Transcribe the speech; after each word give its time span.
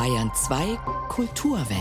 Bayern 0.00 0.30
2 0.34 0.78
Kulturwelt. 1.10 1.78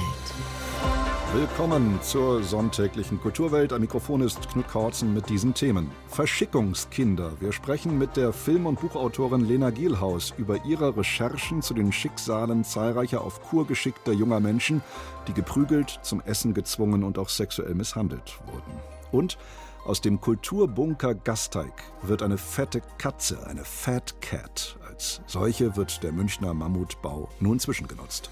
Willkommen 1.33 2.01
zur 2.01 2.43
sonntäglichen 2.43 3.17
Kulturwelt. 3.21 3.71
Am 3.71 3.79
Mikrofon 3.79 4.19
ist 4.19 4.49
Knut 4.49 4.67
Kautzen 4.67 5.13
mit 5.13 5.29
diesen 5.29 5.53
Themen. 5.53 5.89
Verschickungskinder. 6.09 7.31
Wir 7.39 7.53
sprechen 7.53 7.97
mit 7.97 8.17
der 8.17 8.33
Film- 8.33 8.65
und 8.65 8.81
Buchautorin 8.81 9.45
Lena 9.45 9.69
Gielhaus 9.69 10.33
über 10.37 10.65
ihre 10.65 10.97
Recherchen 10.97 11.61
zu 11.61 11.73
den 11.73 11.93
Schicksalen 11.93 12.65
zahlreicher 12.65 13.21
auf 13.21 13.41
Kur 13.41 13.65
geschickter 13.65 14.11
junger 14.11 14.41
Menschen, 14.41 14.81
die 15.29 15.33
geprügelt, 15.33 16.01
zum 16.01 16.19
Essen 16.19 16.53
gezwungen 16.53 17.05
und 17.05 17.17
auch 17.17 17.29
sexuell 17.29 17.73
misshandelt 17.73 18.37
wurden. 18.47 18.81
Und 19.13 19.37
aus 19.85 20.01
dem 20.01 20.19
Kulturbunker 20.19 21.15
Gasteig 21.15 21.71
wird 22.01 22.21
eine 22.21 22.37
fette 22.37 22.81
Katze, 22.97 23.47
eine 23.47 23.63
Fat 23.63 24.19
Cat. 24.19 24.77
Als 24.99 25.21
solche 25.27 25.77
wird 25.77 26.03
der 26.03 26.11
Münchner 26.11 26.53
Mammutbau 26.53 27.29
nun 27.39 27.57
zwischengenutzt. 27.57 28.29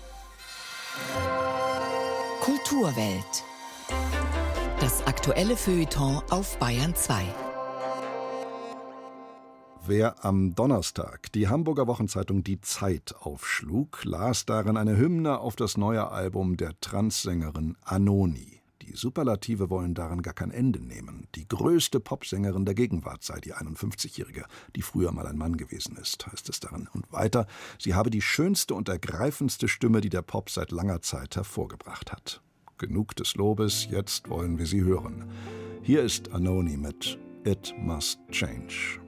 Kulturwelt. 2.41 3.45
Das 4.81 5.08
aktuelle 5.08 5.55
Feuilleton 5.55 6.22
auf 6.30 6.59
Bayern 6.59 6.94
2. 6.94 7.23
Wer 9.85 10.25
am 10.25 10.55
Donnerstag 10.55 11.31
die 11.31 11.48
Hamburger 11.48 11.88
Wochenzeitung 11.88 12.44
Die 12.44 12.59
Zeit 12.59 13.16
aufschlug, 13.17 14.03
las 14.03 14.45
darin 14.45 14.75
eine 14.75 14.97
Hymne 14.97 15.39
auf 15.39 15.55
das 15.55 15.77
neue 15.77 16.11
Album 16.11 16.58
der 16.58 16.77
Transsängerin 16.81 17.77
Anoni. 17.86 18.56
Die 18.87 18.95
Superlative 18.95 19.69
wollen 19.69 19.93
daran 19.93 20.21
gar 20.21 20.33
kein 20.33 20.51
Ende 20.51 20.79
nehmen. 20.79 21.27
Die 21.35 21.45
größte 21.45 21.99
Popsängerin 21.99 22.63
der 22.63 22.73
Gegenwart 22.73 23.21
sei 23.21 23.41
die 23.41 23.53
51-Jährige, 23.53 24.45
die 24.77 24.81
früher 24.81 25.11
mal 25.11 25.27
ein 25.27 25.37
Mann 25.37 25.57
gewesen 25.57 25.97
ist, 25.97 26.25
heißt 26.25 26.47
es 26.47 26.61
darin. 26.61 26.87
Und 26.93 27.11
weiter, 27.11 27.47
sie 27.79 27.95
habe 27.95 28.09
die 28.09 28.21
schönste 28.21 28.75
und 28.75 28.87
ergreifendste 28.87 29.67
Stimme, 29.67 29.99
die 29.99 30.09
der 30.09 30.21
Pop 30.21 30.49
seit 30.49 30.71
langer 30.71 31.02
Zeit 31.02 31.35
hervorgebracht 31.35 32.13
hat. 32.13 32.41
Genug 32.77 33.13
des 33.17 33.35
Lobes, 33.35 33.88
jetzt 33.91 34.29
wollen 34.29 34.57
wir 34.57 34.66
sie 34.66 34.83
hören. 34.83 35.25
Hier 35.81 36.03
ist 36.03 36.31
Anoni 36.31 36.77
mit 36.77 37.19
It 37.44 37.73
Must 37.77 38.19
Change. 38.31 39.01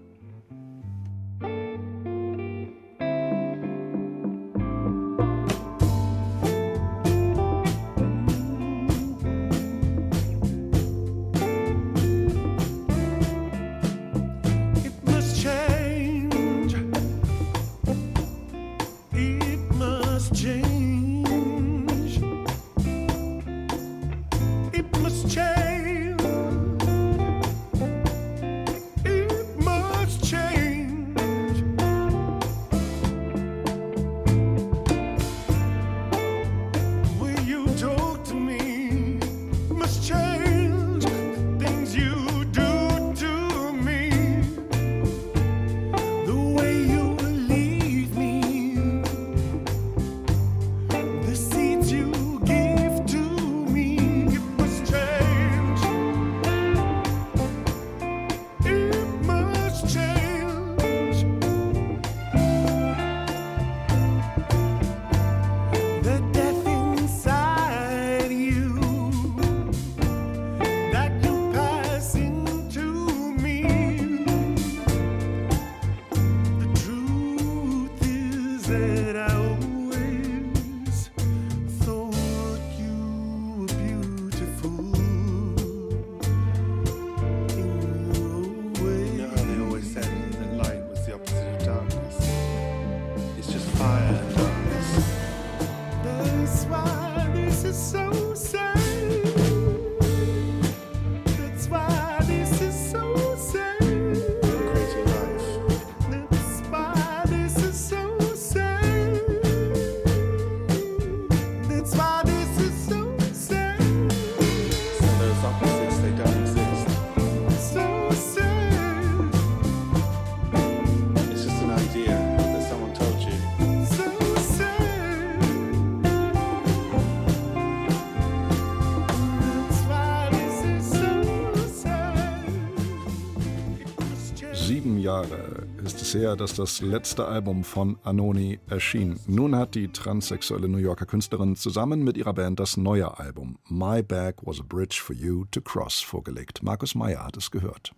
Es 136.10 136.16
her, 136.16 136.36
dass 136.36 136.56
das 136.56 136.82
letzte 136.82 137.26
Album 137.26 137.64
von 137.64 138.00
Anoni 138.04 138.60
erschien. 138.68 139.20
Nun 139.28 139.56
hat 139.56 139.76
die 139.76 139.90
transsexuelle 139.90 140.68
New 140.68 140.80
Yorker 140.80 141.06
Künstlerin 141.06 141.56
zusammen 141.56 142.04
mit 142.04 142.18
ihrer 142.18 142.34
Band 142.34 142.60
das 142.60 142.78
neue 142.78 143.20
Album 143.20 143.60
My 143.68 144.02
Bag 144.02 144.38
Was 144.42 144.60
a 144.60 144.64
Bridge 144.64 145.00
for 145.04 145.16
You 145.16 145.46
to 145.52 145.62
Cross 145.62 146.00
vorgelegt. 146.00 146.64
Markus 146.64 146.96
Meyer 146.96 147.26
hat 147.26 147.38
es 147.38 147.52
gehört. 147.52 147.92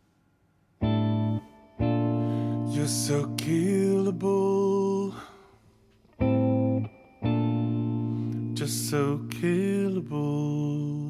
You're 0.82 1.40
so 2.88 3.28
killable. 3.38 5.14
Just 8.56 8.90
so 8.90 9.22
killable. 9.30 11.01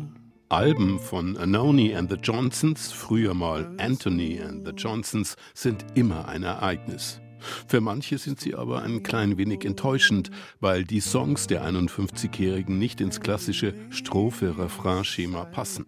Alben 0.52 1.00
von 1.00 1.38
Anoni 1.38 1.96
and 1.96 2.12
the 2.12 2.18
Johnsons, 2.22 2.92
früher 2.92 3.34
mal 3.34 3.74
Anthony 3.78 4.42
and 4.42 4.68
the 4.68 4.74
Johnsons, 4.76 5.38
sind 5.54 5.86
immer 5.96 6.28
ein 6.28 6.44
Ereignis. 6.44 7.22
Für 7.68 7.80
manche 7.80 8.18
sind 8.18 8.42
sie 8.42 8.54
aber 8.56 8.84
ein 8.84 9.02
klein 9.02 9.38
wenig 9.38 9.64
enttäuschend, 9.64 10.30
weil 10.60 10.84
die 10.84 11.00
Songs 11.00 11.48
der 11.48 11.66
51-Jährigen 11.66 12.78
nicht 12.78 13.00
ins 13.00 13.22
klassische 13.22 13.74
Strophe-Refrain-Schema 13.92 15.46
passen. 15.46 15.86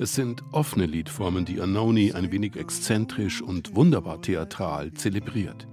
Es 0.00 0.16
sind 0.16 0.42
offene 0.50 0.86
Liedformen, 0.86 1.44
die 1.44 1.60
Anoni 1.60 2.10
ein 2.10 2.32
wenig 2.32 2.56
exzentrisch 2.56 3.42
und 3.42 3.76
wunderbar 3.76 4.20
theatral 4.20 4.92
zelebriert. 4.94 5.68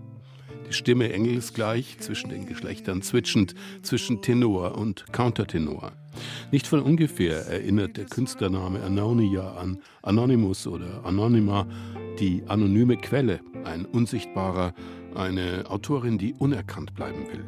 Die 0.72 0.78
Stimme 0.78 1.12
engelsgleich, 1.12 1.98
zwischen 2.00 2.30
den 2.30 2.46
Geschlechtern 2.46 3.02
zwitschend, 3.02 3.56
zwischen 3.82 4.22
Tenor 4.22 4.78
und 4.78 5.04
Countertenor. 5.12 5.92
Nicht 6.54 6.66
von 6.66 6.82
ungefähr 6.82 7.46
erinnert 7.46 7.98
der 7.98 8.06
Künstlername 8.06 8.82
Anonia 8.82 9.52
an 9.56 9.80
Anonymous 10.02 10.68
oder 10.68 11.04
Anonyma, 11.04 11.68
die 12.22 12.44
anonyme 12.48 12.96
Quelle, 12.96 13.42
ein 13.66 13.84
Unsichtbarer, 13.84 14.74
eine 15.14 15.66
Autorin, 15.70 16.18
die 16.18 16.34
unerkannt 16.36 16.96
bleiben 16.96 17.28
will. 17.28 17.44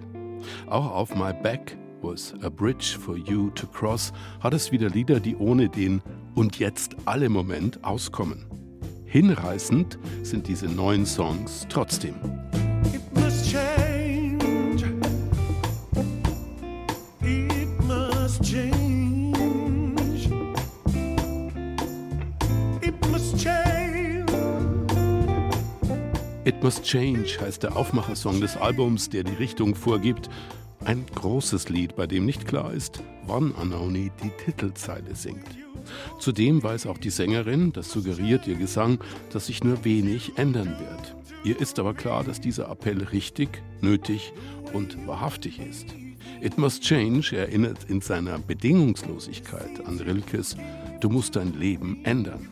Auch 0.67 0.91
auf 0.91 1.15
My 1.15 1.31
Back 1.31 1.77
was 2.01 2.33
a 2.41 2.49
Bridge 2.49 2.97
for 2.99 3.15
You 3.15 3.51
to 3.51 3.67
Cross 3.67 4.11
hat 4.41 4.53
es 4.53 4.73
wieder 4.73 4.89
Lieder, 4.89 5.21
die 5.21 5.37
ohne 5.37 5.69
den 5.69 6.01
und 6.35 6.59
jetzt 6.59 6.97
alle 7.05 7.29
Moment 7.29 7.85
auskommen. 7.85 8.47
Hinreißend 9.05 9.97
sind 10.23 10.49
diese 10.49 10.65
neuen 10.65 11.05
Songs 11.05 11.65
trotzdem. 11.69 12.15
It 26.45 26.61
Must 26.61 26.83
Change 26.83 27.37
heißt 27.39 27.63
der 27.63 27.77
Aufmachersong 27.77 28.41
des 28.41 28.57
Albums, 28.57 29.09
der 29.09 29.23
die 29.23 29.35
Richtung 29.35 29.75
vorgibt. 29.75 30.29
Ein 30.83 31.05
großes 31.13 31.69
Lied, 31.69 31.95
bei 31.95 32.07
dem 32.07 32.25
nicht 32.25 32.47
klar 32.47 32.73
ist, 32.73 33.03
wann 33.27 33.53
Anoni 33.55 34.11
die 34.23 34.31
Titelzeile 34.43 35.15
singt. 35.15 35.47
Zudem 36.19 36.63
weiß 36.63 36.87
auch 36.87 36.97
die 36.97 37.11
Sängerin, 37.11 37.71
das 37.71 37.91
suggeriert 37.91 38.47
ihr 38.47 38.55
Gesang, 38.55 38.99
dass 39.31 39.45
sich 39.47 39.63
nur 39.63 39.85
wenig 39.85 40.37
ändern 40.37 40.75
wird. 40.79 41.15
Ihr 41.43 41.59
ist 41.59 41.77
aber 41.79 41.93
klar, 41.93 42.23
dass 42.23 42.41
dieser 42.41 42.69
Appell 42.69 43.03
richtig, 43.03 43.61
nötig 43.81 44.33
und 44.73 45.07
wahrhaftig 45.07 45.59
ist. 45.59 45.87
It 46.43 46.57
Must 46.57 46.83
Change 46.83 47.37
erinnert 47.37 47.85
in 47.87 48.01
seiner 48.01 48.37
Bedingungslosigkeit 48.37 49.85
an 49.85 49.97
Rilkes 49.97 50.57
Du 50.99 51.09
musst 51.09 51.37
dein 51.37 51.53
Leben 51.53 52.03
ändern. 52.03 52.49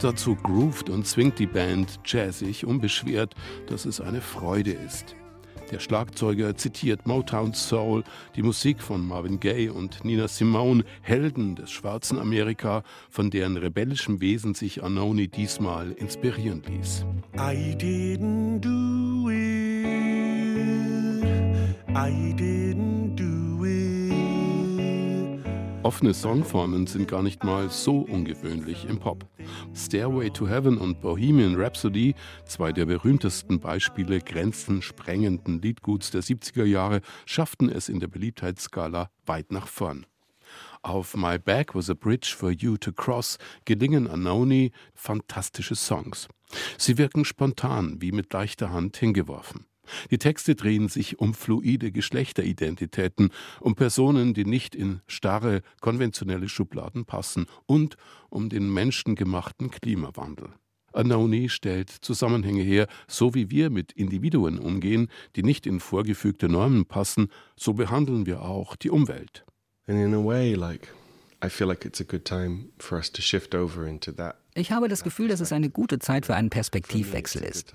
Dazu 0.00 0.34
groovt 0.34 0.88
und 0.88 1.06
zwingt 1.06 1.38
die 1.38 1.46
Band 1.46 2.00
jazzig 2.06 2.64
unbeschwert, 2.64 3.34
dass 3.66 3.84
es 3.84 4.00
eine 4.00 4.22
Freude 4.22 4.72
ist. 4.72 5.14
Der 5.70 5.78
Schlagzeuger 5.78 6.56
zitiert 6.56 7.06
Motown 7.06 7.52
Soul, 7.52 8.02
die 8.34 8.42
Musik 8.42 8.80
von 8.80 9.06
Marvin 9.06 9.40
Gaye 9.40 9.68
und 9.68 10.02
Nina 10.06 10.26
Simone, 10.26 10.82
Helden 11.02 11.54
des 11.54 11.70
schwarzen 11.70 12.18
Amerika, 12.18 12.82
von 13.10 13.28
deren 13.28 13.58
rebellischem 13.58 14.22
Wesen 14.22 14.54
sich 14.54 14.82
Anoni 14.82 15.28
diesmal 15.28 15.92
inspirieren 15.92 16.62
ließ. 16.66 17.04
I 17.36 17.74
didn't 17.76 18.60
do 18.60 19.28
it. 19.28 19.52
I 21.94 22.32
didn't. 22.32 23.01
Offene 25.84 26.14
Songformen 26.14 26.86
sind 26.86 27.08
gar 27.08 27.24
nicht 27.24 27.42
mal 27.42 27.68
so 27.68 27.98
ungewöhnlich 27.98 28.84
im 28.88 29.00
Pop. 29.00 29.26
Stairway 29.74 30.30
to 30.30 30.46
Heaven 30.46 30.78
und 30.78 31.00
Bohemian 31.00 31.56
Rhapsody, 31.56 32.14
zwei 32.44 32.70
der 32.70 32.86
berühmtesten 32.86 33.58
Beispiele 33.58 34.20
grenzensprengenden 34.20 35.60
Liedguts 35.60 36.12
der 36.12 36.22
70er 36.22 36.62
Jahre, 36.64 37.00
schafften 37.26 37.68
es 37.68 37.88
in 37.88 37.98
der 37.98 38.06
Beliebtheitsskala 38.06 39.10
weit 39.26 39.50
nach 39.50 39.66
vorn. 39.66 40.06
Auf 40.82 41.16
My 41.16 41.36
Back 41.36 41.74
Was 41.74 41.90
a 41.90 41.94
Bridge 41.94 42.32
for 42.36 42.52
You 42.52 42.76
to 42.76 42.92
Cross 42.92 43.38
gelingen 43.64 44.06
Anoni 44.06 44.70
fantastische 44.94 45.74
Songs. 45.74 46.28
Sie 46.78 46.96
wirken 46.96 47.24
spontan, 47.24 48.00
wie 48.00 48.12
mit 48.12 48.32
leichter 48.32 48.70
Hand 48.70 48.96
hingeworfen. 48.98 49.66
Die 50.10 50.18
Texte 50.18 50.54
drehen 50.54 50.88
sich 50.88 51.18
um 51.18 51.34
fluide 51.34 51.92
Geschlechteridentitäten, 51.92 53.30
um 53.60 53.74
Personen, 53.74 54.34
die 54.34 54.44
nicht 54.44 54.74
in 54.74 55.00
starre, 55.06 55.62
konventionelle 55.80 56.48
Schubladen 56.48 57.04
passen 57.04 57.46
und 57.66 57.96
um 58.30 58.48
den 58.48 58.72
menschengemachten 58.72 59.70
Klimawandel. 59.70 60.50
Anoni 60.92 61.48
stellt 61.48 61.90
Zusammenhänge 61.90 62.62
her, 62.62 62.86
so 63.08 63.34
wie 63.34 63.50
wir 63.50 63.70
mit 63.70 63.92
Individuen 63.92 64.58
umgehen, 64.58 65.08
die 65.36 65.42
nicht 65.42 65.66
in 65.66 65.80
vorgefügte 65.80 66.48
Normen 66.48 66.84
passen, 66.84 67.28
so 67.56 67.72
behandeln 67.72 68.26
wir 68.26 68.42
auch 68.42 68.76
die 68.76 68.90
Umwelt. 68.90 69.44
And 69.86 69.98
in 69.98 70.14
a 70.14 70.24
way, 70.24 70.54
like 70.54 70.88
I 71.44 71.48
feel 71.48 71.66
like 71.66 71.84
it's 71.84 72.00
a 72.00 72.04
good 72.04 72.24
time 72.24 72.70
for 72.78 72.98
us 72.98 73.10
to 73.12 73.22
shift 73.22 73.54
over 73.54 73.86
into 73.86 74.12
that 74.12 74.36
ich 74.54 74.70
habe 74.70 74.88
das 74.88 75.02
Gefühl, 75.02 75.28
dass 75.28 75.40
es 75.40 75.52
eine 75.52 75.70
gute 75.70 75.98
Zeit 75.98 76.26
für 76.26 76.34
einen 76.34 76.50
Perspektivwechsel 76.50 77.42
ist. 77.42 77.72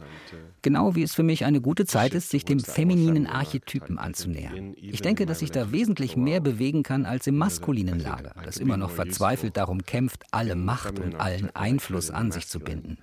Genau 0.61 0.95
wie 0.95 1.01
es 1.01 1.15
für 1.15 1.23
mich 1.23 1.43
eine 1.43 1.59
gute 1.59 1.85
Zeit 1.85 2.13
ist, 2.13 2.29
sich 2.29 2.45
dem 2.45 2.59
femininen 2.59 3.25
Archetypen 3.25 3.97
anzunähern. 3.97 4.75
Ich 4.75 5.01
denke, 5.01 5.25
dass 5.25 5.41
ich 5.41 5.49
da 5.49 5.71
wesentlich 5.71 6.15
mehr 6.15 6.39
bewegen 6.39 6.83
kann 6.83 7.05
als 7.05 7.25
im 7.25 7.37
maskulinen 7.37 7.99
Lager, 7.99 8.33
das 8.43 8.57
immer 8.57 8.77
noch 8.77 8.91
verzweifelt 8.91 9.57
darum 9.57 9.83
kämpft, 9.85 10.23
alle 10.31 10.55
Macht 10.55 10.99
und 10.99 11.15
allen 11.15 11.55
Einfluss 11.55 12.11
an 12.11 12.31
sich 12.31 12.47
zu 12.47 12.59
binden. 12.59 12.99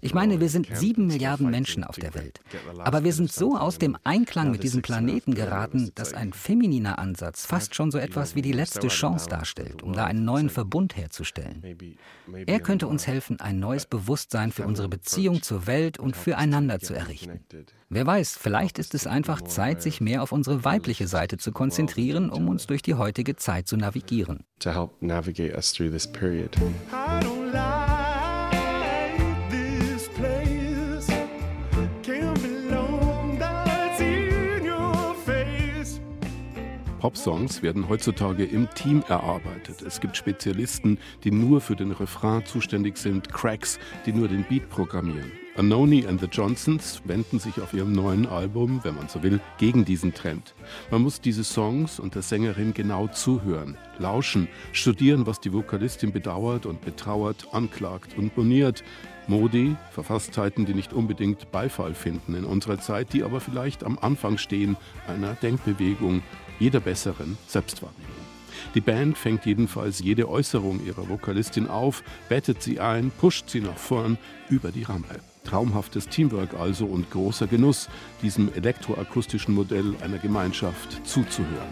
Ich 0.00 0.14
meine, 0.14 0.40
wir 0.40 0.48
sind 0.48 0.68
sieben 0.72 1.06
Milliarden 1.06 1.50
Menschen 1.50 1.84
auf 1.84 1.96
der 1.96 2.14
Welt. 2.14 2.40
Aber 2.78 3.04
wir 3.04 3.12
sind 3.12 3.32
so 3.32 3.56
aus 3.56 3.78
dem 3.78 3.96
Einklang 4.04 4.50
mit 4.50 4.62
diesem 4.62 4.82
Planeten 4.82 5.34
geraten, 5.34 5.90
dass 5.94 6.14
ein 6.14 6.32
femininer 6.32 6.98
Ansatz 6.98 7.46
fast 7.46 7.74
schon 7.74 7.90
so 7.90 7.98
etwas 7.98 8.34
wie 8.34 8.42
die 8.42 8.52
letzte 8.52 8.88
Chance 8.88 9.28
darstellt, 9.28 9.82
um 9.82 9.92
da 9.92 10.04
einen 10.04 10.24
neuen 10.24 10.50
Verbund 10.50 10.96
herzustellen. 10.96 11.62
Er 12.46 12.60
könnte 12.60 12.86
uns 12.86 13.06
helfen, 13.06 13.40
ein 13.40 13.58
neues 13.58 13.86
Bewusstsein 13.86 14.52
für 14.52 14.66
unsere 14.66 14.88
Beziehung 14.88 15.42
zur 15.42 15.66
Welt 15.66 15.98
und 15.98 16.16
füreinander 16.16 16.80
zu 16.80 16.94
errichten. 16.94 17.40
Wer 17.90 18.06
weiß, 18.06 18.36
vielleicht 18.36 18.78
ist 18.78 18.94
es 18.94 19.06
einfach 19.06 19.42
Zeit, 19.42 19.80
sich 19.80 20.00
mehr 20.00 20.22
auf 20.22 20.32
unsere 20.32 20.64
weibliche 20.64 21.08
Seite 21.08 21.38
zu 21.38 21.52
konzentrieren, 21.52 22.28
um 22.30 22.48
uns 22.48 22.66
durch 22.66 22.82
die 22.82 22.94
heutige 22.94 23.36
Zeit 23.36 23.66
zu 23.66 23.76
navigieren. 23.76 24.44
To 24.60 24.70
help 24.70 24.90
navigate 25.00 25.54
us 25.54 25.72
through 25.72 25.90
this 25.90 26.06
period. 26.06 26.56
Popsongs 36.98 37.62
werden 37.62 37.88
heutzutage 37.88 38.44
im 38.44 38.68
Team 38.74 39.04
erarbeitet. 39.08 39.82
Es 39.82 40.00
gibt 40.00 40.16
Spezialisten, 40.16 40.98
die 41.22 41.30
nur 41.30 41.60
für 41.60 41.76
den 41.76 41.92
Refrain 41.92 42.44
zuständig 42.44 42.98
sind, 42.98 43.32
Cracks, 43.32 43.78
die 44.04 44.12
nur 44.12 44.26
den 44.26 44.44
Beat 44.44 44.68
programmieren. 44.68 45.30
Anoni 45.56 46.06
and 46.06 46.20
the 46.20 46.26
Johnsons 46.26 47.02
wenden 47.04 47.38
sich 47.38 47.60
auf 47.60 47.72
ihrem 47.72 47.92
neuen 47.92 48.26
Album, 48.26 48.80
wenn 48.84 48.94
man 48.94 49.08
so 49.08 49.22
will, 49.22 49.40
gegen 49.58 49.84
diesen 49.84 50.14
Trend. 50.14 50.54
Man 50.90 51.02
muss 51.02 51.20
diese 51.20 51.42
Songs 51.42 51.98
und 51.98 52.14
der 52.14 52.22
Sängerin 52.22 52.74
genau 52.74 53.08
zuhören, 53.08 53.76
lauschen, 53.98 54.48
studieren, 54.72 55.26
was 55.26 55.40
die 55.40 55.52
Vokalistin 55.52 56.12
bedauert 56.12 56.66
und 56.66 56.80
betrauert, 56.80 57.48
anklagt 57.52 58.16
und 58.16 58.36
moniert. 58.36 58.84
Modi, 59.26 59.76
Verfasstheiten, 59.90 60.64
die 60.64 60.74
nicht 60.74 60.92
unbedingt 60.92 61.50
Beifall 61.50 61.94
finden 61.94 62.34
in 62.34 62.44
unserer 62.44 62.78
Zeit, 62.78 63.12
die 63.12 63.24
aber 63.24 63.40
vielleicht 63.40 63.84
am 63.84 63.98
Anfang 64.00 64.38
stehen 64.38 64.76
einer 65.06 65.34
Denkbewegung 65.34 66.22
jeder 66.58 66.80
besseren 66.80 67.38
Selbstwahrnehmung. 67.46 68.18
Die 68.74 68.80
Band 68.80 69.16
fängt 69.16 69.46
jedenfalls 69.46 70.00
jede 70.00 70.28
Äußerung 70.28 70.84
ihrer 70.84 71.08
Vokalistin 71.08 71.68
auf, 71.68 72.02
bettet 72.28 72.62
sie 72.62 72.80
ein, 72.80 73.10
pusht 73.10 73.48
sie 73.48 73.60
nach 73.60 73.76
vorn 73.76 74.18
über 74.48 74.70
die 74.70 74.82
Rampe. 74.82 75.20
Traumhaftes 75.44 76.08
Teamwork 76.08 76.54
also 76.54 76.84
und 76.84 77.10
großer 77.10 77.46
Genuss, 77.46 77.88
diesem 78.20 78.52
elektroakustischen 78.52 79.54
Modell 79.54 79.94
einer 80.02 80.18
Gemeinschaft 80.18 81.06
zuzuhören. 81.06 81.68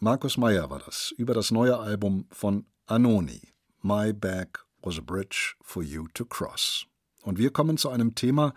Markus 0.00 0.36
Meyer 0.36 0.68
war 0.68 0.80
das 0.80 1.14
über 1.16 1.32
das 1.32 1.50
neue 1.52 1.78
Album 1.78 2.26
von 2.30 2.66
Anoni. 2.86 3.40
My 3.82 4.12
Back 4.12 4.58
was 4.82 4.98
a 4.98 5.00
Bridge 5.00 5.54
for 5.62 5.82
You 5.82 6.08
to 6.14 6.24
Cross. 6.24 6.86
Und 7.22 7.38
wir 7.38 7.52
kommen 7.52 7.76
zu 7.76 7.88
einem 7.88 8.14
Thema, 8.14 8.52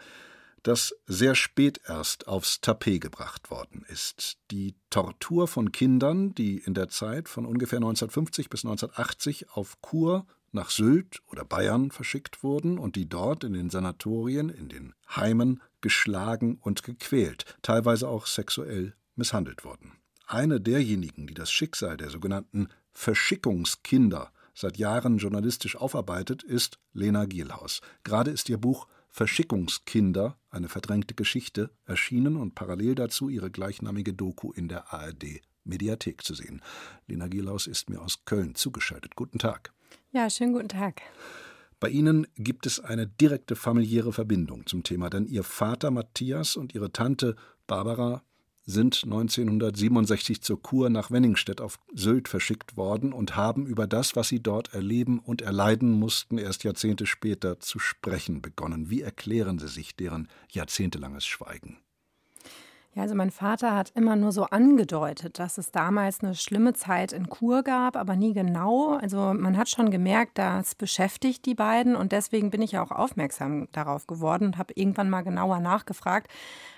das 0.65 0.95
sehr 1.05 1.35
spät 1.35 1.79
erst 1.85 2.27
aufs 2.27 2.59
Tapet 2.59 2.99
gebracht 2.99 3.51
worden 3.51 3.85
ist. 3.87 4.37
Die 4.49 4.73
Tortur 4.89 5.47
von 5.47 5.71
Kindern, 5.71 6.33
die 6.33 6.57
in 6.57 6.73
der 6.73 6.89
Zeit 6.89 7.29
von 7.29 7.45
ungefähr 7.45 7.77
1950 7.77 8.49
bis 8.49 8.65
1980 8.65 9.51
auf 9.51 9.79
Kur 9.81 10.25
nach 10.51 10.71
Sylt 10.71 11.21
oder 11.27 11.45
Bayern 11.45 11.91
verschickt 11.91 12.41
wurden 12.41 12.79
und 12.79 12.95
die 12.95 13.07
dort 13.07 13.43
in 13.43 13.53
den 13.53 13.69
Sanatorien, 13.69 14.49
in 14.49 14.69
den 14.69 14.95
Heimen 15.15 15.61
geschlagen 15.81 16.57
und 16.59 16.81
gequält, 16.81 17.45
teilweise 17.61 18.07
auch 18.07 18.25
sexuell 18.25 18.95
misshandelt 19.15 19.65
wurden. 19.65 19.91
Eine 20.25 20.59
derjenigen, 20.59 21.27
die 21.27 21.35
das 21.35 21.51
Schicksal 21.51 21.97
der 21.97 22.09
sogenannten 22.09 22.69
Verschickungskinder 22.91 24.31
seit 24.55 24.77
Jahren 24.77 25.19
journalistisch 25.19 25.75
aufarbeitet, 25.75 26.41
ist 26.41 26.79
Lena 26.93 27.25
Gielhaus. 27.25 27.81
Gerade 28.03 28.31
ist 28.31 28.49
ihr 28.49 28.57
Buch 28.57 28.87
Verschickungskinder, 29.15 30.37
eine 30.49 30.67
verdrängte 30.67 31.13
Geschichte, 31.13 31.69
erschienen 31.85 32.35
und 32.35 32.53
parallel 32.53 32.95
dazu 32.95 33.29
ihre 33.29 33.49
gleichnamige 33.49 34.13
Doku 34.13 34.51
in 34.51 34.67
der 34.67 34.91
ARD 34.93 35.39
Mediathek 35.63 36.21
zu 36.21 36.33
sehen. 36.33 36.61
Lena 37.07 37.29
Gielaus 37.29 37.65
ist 37.65 37.89
mir 37.89 38.01
aus 38.01 38.25
Köln 38.25 38.55
zugeschaltet. 38.55 39.15
Guten 39.15 39.39
Tag. 39.39 39.71
Ja, 40.11 40.29
schönen 40.29 40.51
guten 40.51 40.67
Tag. 40.67 41.01
Bei 41.79 41.87
Ihnen 41.87 42.27
gibt 42.35 42.65
es 42.65 42.81
eine 42.81 43.07
direkte 43.07 43.55
familiäre 43.55 44.11
Verbindung 44.11 44.65
zum 44.65 44.83
Thema, 44.83 45.09
denn 45.09 45.27
Ihr 45.27 45.43
Vater 45.43 45.91
Matthias 45.91 46.57
und 46.57 46.75
Ihre 46.75 46.91
Tante 46.91 47.37
Barbara 47.67 48.21
sind 48.65 49.03
1967 49.03 50.41
zur 50.41 50.61
Kur 50.61 50.89
nach 50.89 51.11
Wenningstedt 51.11 51.61
auf 51.61 51.79
Sylt 51.93 52.27
verschickt 52.27 52.77
worden 52.77 53.13
und 53.13 53.35
haben 53.35 53.67
über 53.67 53.87
das, 53.87 54.15
was 54.15 54.27
sie 54.27 54.41
dort 54.41 54.73
erleben 54.73 55.19
und 55.19 55.41
erleiden 55.41 55.91
mussten, 55.91 56.37
erst 56.37 56.63
Jahrzehnte 56.63 57.05
später 57.05 57.59
zu 57.59 57.79
sprechen 57.79 58.41
begonnen. 58.41 58.89
Wie 58.89 59.01
erklären 59.01 59.59
Sie 59.59 59.67
sich 59.67 59.95
deren 59.95 60.27
jahrzehntelanges 60.49 61.25
Schweigen? 61.25 61.77
Ja, 62.95 63.01
also 63.01 63.13
mein 63.13 63.29
Vater 63.29 63.75
hat 63.75 63.91
immer 63.93 64.15
nur 64.15 64.31
so 64.31 64.45
angedeutet, 64.45 65.37
dass 65.37 65.57
es 65.57 65.69
damals 65.69 66.23
eine 66.23 66.33
schlimme 66.33 66.71
Zeit 66.73 67.11
in 67.11 67.27
Kur 67.27 67.61
gab, 67.61 67.97
aber 67.97 68.15
nie 68.15 68.31
genau. 68.31 68.93
Also 68.93 69.33
man 69.33 69.57
hat 69.57 69.67
schon 69.67 69.91
gemerkt, 69.91 70.37
das 70.37 70.75
beschäftigt 70.75 71.45
die 71.45 71.55
beiden 71.55 71.97
und 71.97 72.13
deswegen 72.13 72.51
bin 72.51 72.61
ich 72.61 72.71
ja 72.71 72.81
auch 72.81 72.91
aufmerksam 72.91 73.67
darauf 73.73 74.07
geworden 74.07 74.45
und 74.45 74.57
habe 74.57 74.73
irgendwann 74.77 75.09
mal 75.09 75.23
genauer 75.23 75.59
nachgefragt. 75.59 76.31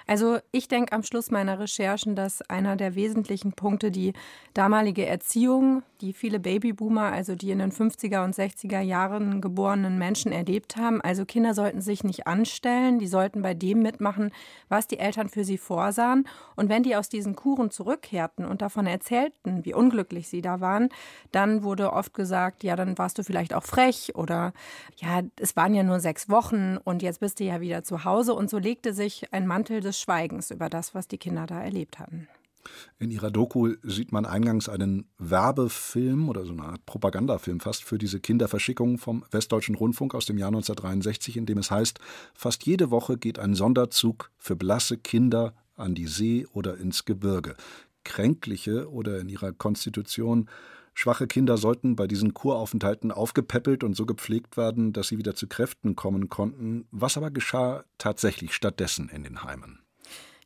Also 0.07 0.39
ich 0.53 0.69
denke 0.69 0.93
am 0.93 1.03
Schluss 1.03 1.31
meiner 1.31 1.59
Recherchen, 1.59 2.15
dass 2.15 2.41
einer 2.41 2.77
der 2.77 2.95
wesentlichen 2.95 3.51
Punkte 3.51 3.91
die 3.91 4.13
damalige 4.53 5.05
Erziehung, 5.05 5.83
die 5.99 6.13
viele 6.13 6.39
Babyboomer, 6.39 7.11
also 7.11 7.35
die 7.35 7.51
in 7.51 7.59
den 7.59 7.73
50er 7.73 8.23
und 8.23 8.33
60er 8.33 8.79
Jahren 8.79 9.41
geborenen 9.41 9.97
Menschen 9.97 10.31
erlebt 10.31 10.77
haben. 10.77 11.01
Also 11.01 11.25
Kinder 11.25 11.53
sollten 11.53 11.81
sich 11.81 12.05
nicht 12.05 12.25
anstellen, 12.25 12.99
die 12.99 13.07
sollten 13.07 13.41
bei 13.41 13.53
dem 13.53 13.81
mitmachen, 13.81 14.31
was 14.69 14.87
die 14.87 14.99
Eltern 14.99 15.27
für 15.27 15.43
sie 15.43 15.57
vorsahen. 15.57 16.27
Und 16.55 16.69
wenn 16.69 16.83
die 16.83 16.95
aus 16.95 17.09
diesen 17.09 17.35
Kuren 17.35 17.69
zurückkehrten 17.69 18.45
und 18.45 18.61
davon 18.61 18.87
erzählten, 18.87 19.65
wie 19.65 19.73
unglücklich 19.73 20.29
sie 20.29 20.41
da 20.41 20.61
waren, 20.61 20.87
dann 21.33 21.63
wurde 21.63 21.91
oft 21.91 22.13
gesagt, 22.13 22.63
ja, 22.63 22.77
dann 22.77 22.97
warst 22.97 23.17
du 23.17 23.23
vielleicht 23.23 23.53
auch 23.53 23.63
frech 23.63 24.13
oder 24.15 24.53
ja, 24.95 25.21
es 25.37 25.57
waren 25.57 25.73
ja 25.73 25.83
nur 25.83 25.99
sechs 25.99 26.29
Wochen 26.29 26.77
und 26.77 27.01
jetzt 27.01 27.19
bist 27.19 27.41
du 27.41 27.43
ja 27.43 27.59
wieder 27.59 27.83
zu 27.83 28.05
Hause. 28.05 28.33
Und 28.33 28.49
so 28.49 28.57
legte 28.57 28.93
sich 28.93 29.33
ein 29.33 29.45
Mantel 29.45 29.81
des 29.81 29.96
Schweigens 29.99 30.51
über 30.51 30.69
das, 30.69 30.93
was 30.95 31.07
die 31.07 31.17
Kinder 31.17 31.45
da 31.45 31.61
erlebt 31.61 31.99
hatten. 31.99 32.27
In 32.99 33.11
ihrer 33.11 33.31
Doku 33.31 33.75
sieht 33.83 34.11
man 34.11 34.25
eingangs 34.25 34.69
einen 34.69 35.07
Werbefilm 35.17 36.29
oder 36.29 36.45
so 36.45 36.51
eine 36.51 36.63
Art 36.63 36.85
Propagandafilm 36.85 37.59
fast 37.59 37.83
für 37.83 37.97
diese 37.97 38.19
Kinderverschickung 38.19 38.97
vom 38.97 39.23
Westdeutschen 39.31 39.75
Rundfunk 39.75 40.15
aus 40.15 40.25
dem 40.25 40.37
Jahr 40.37 40.49
1963, 40.49 41.37
in 41.37 41.45
dem 41.45 41.59
es 41.59 41.71
heißt, 41.71 41.99
fast 42.33 42.65
jede 42.65 42.91
Woche 42.91 43.17
geht 43.17 43.39
ein 43.39 43.55
Sonderzug 43.55 44.31
für 44.37 44.55
blasse 44.55 44.97
Kinder 44.97 45.53
an 45.75 45.95
die 45.95 46.07
See 46.07 46.45
oder 46.53 46.77
ins 46.77 47.05
Gebirge. 47.05 47.55
Kränkliche 48.03 48.89
oder 48.89 49.19
in 49.19 49.29
ihrer 49.29 49.51
Konstitution 49.51 50.49
schwache 50.93 51.27
Kinder 51.27 51.57
sollten 51.57 51.95
bei 51.95 52.07
diesen 52.07 52.33
Kuraufenthalten 52.33 53.11
aufgepäppelt 53.11 53.83
und 53.83 53.95
so 53.95 54.05
gepflegt 54.05 54.57
werden, 54.57 54.93
dass 54.93 55.09
sie 55.09 55.17
wieder 55.17 55.35
zu 55.35 55.47
Kräften 55.47 55.95
kommen 55.95 56.29
konnten. 56.29 56.87
Was 56.89 57.17
aber 57.17 57.29
geschah 57.29 57.83
tatsächlich 57.97 58.53
stattdessen 58.53 59.09
in 59.09 59.23
den 59.23 59.43
Heimen? 59.43 59.86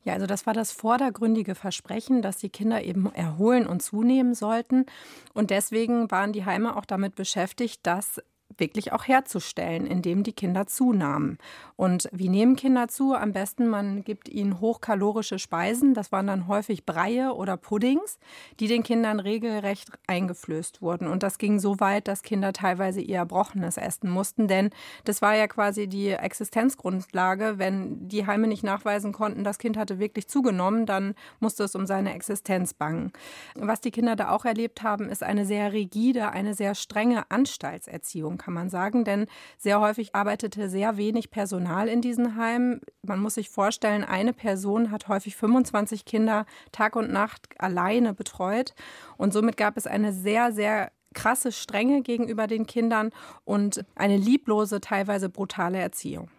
Ja, 0.03 0.13
also 0.13 0.25
das 0.25 0.47
war 0.47 0.53
das 0.53 0.71
vordergründige 0.71 1.53
Versprechen, 1.53 2.21
dass 2.21 2.37
die 2.37 2.49
Kinder 2.49 2.83
eben 2.83 3.13
erholen 3.13 3.67
und 3.67 3.83
zunehmen 3.83 4.33
sollten. 4.33 4.85
Und 5.33 5.51
deswegen 5.51 6.09
waren 6.09 6.33
die 6.33 6.45
Heime 6.45 6.75
auch 6.75 6.85
damit 6.85 7.15
beschäftigt, 7.15 7.81
dass 7.83 8.19
wirklich 8.57 8.93
auch 8.93 9.07
herzustellen, 9.07 9.85
indem 9.85 10.23
die 10.23 10.33
Kinder 10.33 10.67
zunahmen. 10.67 11.37
Und 11.75 12.09
wie 12.11 12.29
nehmen 12.29 12.55
Kinder 12.55 12.87
zu? 12.87 13.15
Am 13.15 13.31
besten, 13.31 13.67
man 13.67 14.03
gibt 14.03 14.29
ihnen 14.29 14.59
hochkalorische 14.59 15.39
Speisen. 15.39 15.93
Das 15.93 16.11
waren 16.11 16.27
dann 16.27 16.47
häufig 16.47 16.85
Breie 16.85 17.33
oder 17.33 17.57
Puddings, 17.57 18.19
die 18.59 18.67
den 18.67 18.83
Kindern 18.83 19.19
regelrecht 19.19 19.89
eingeflößt 20.07 20.81
wurden. 20.81 21.07
Und 21.07 21.23
das 21.23 21.37
ging 21.37 21.59
so 21.59 21.79
weit, 21.79 22.07
dass 22.07 22.21
Kinder 22.21 22.53
teilweise 22.53 23.01
ihr 23.01 23.17
Erbrochenes 23.17 23.77
essen 23.77 24.09
mussten, 24.09 24.47
denn 24.47 24.69
das 25.05 25.21
war 25.21 25.35
ja 25.35 25.47
quasi 25.47 25.87
die 25.87 26.09
Existenzgrundlage. 26.09 27.55
Wenn 27.57 28.07
die 28.07 28.25
Heime 28.25 28.47
nicht 28.47 28.63
nachweisen 28.63 29.11
konnten, 29.11 29.43
das 29.43 29.57
Kind 29.57 29.77
hatte 29.77 29.99
wirklich 29.99 30.27
zugenommen, 30.27 30.85
dann 30.85 31.15
musste 31.39 31.63
es 31.63 31.75
um 31.75 31.85
seine 31.85 32.13
Existenz 32.13 32.73
bangen. 32.73 33.11
Was 33.55 33.81
die 33.81 33.91
Kinder 33.91 34.15
da 34.15 34.29
auch 34.29 34.45
erlebt 34.45 34.83
haben, 34.83 35.09
ist 35.09 35.23
eine 35.23 35.45
sehr 35.45 35.73
rigide, 35.73 36.31
eine 36.31 36.53
sehr 36.53 36.75
strenge 36.75 37.29
Anstaltserziehung 37.29 38.37
kann 38.41 38.53
man 38.53 38.69
sagen, 38.69 39.03
denn 39.03 39.27
sehr 39.57 39.79
häufig 39.79 40.15
arbeitete 40.15 40.69
sehr 40.69 40.97
wenig 40.97 41.29
Personal 41.29 41.87
in 41.87 42.01
diesen 42.01 42.35
Heimen. 42.35 42.81
Man 43.03 43.19
muss 43.19 43.35
sich 43.35 43.49
vorstellen, 43.49 44.03
eine 44.03 44.33
Person 44.33 44.91
hat 44.91 45.07
häufig 45.07 45.35
25 45.35 46.05
Kinder 46.05 46.45
Tag 46.71 46.95
und 46.95 47.11
Nacht 47.11 47.47
alleine 47.57 48.13
betreut 48.13 48.73
und 49.17 49.31
somit 49.31 49.57
gab 49.57 49.77
es 49.77 49.87
eine 49.87 50.11
sehr, 50.11 50.51
sehr 50.51 50.91
krasse 51.13 51.51
Strenge 51.51 52.01
gegenüber 52.01 52.47
den 52.47 52.65
Kindern 52.65 53.11
und 53.43 53.85
eine 53.95 54.17
lieblose, 54.17 54.81
teilweise 54.81 55.29
brutale 55.29 55.77
Erziehung. 55.77 56.29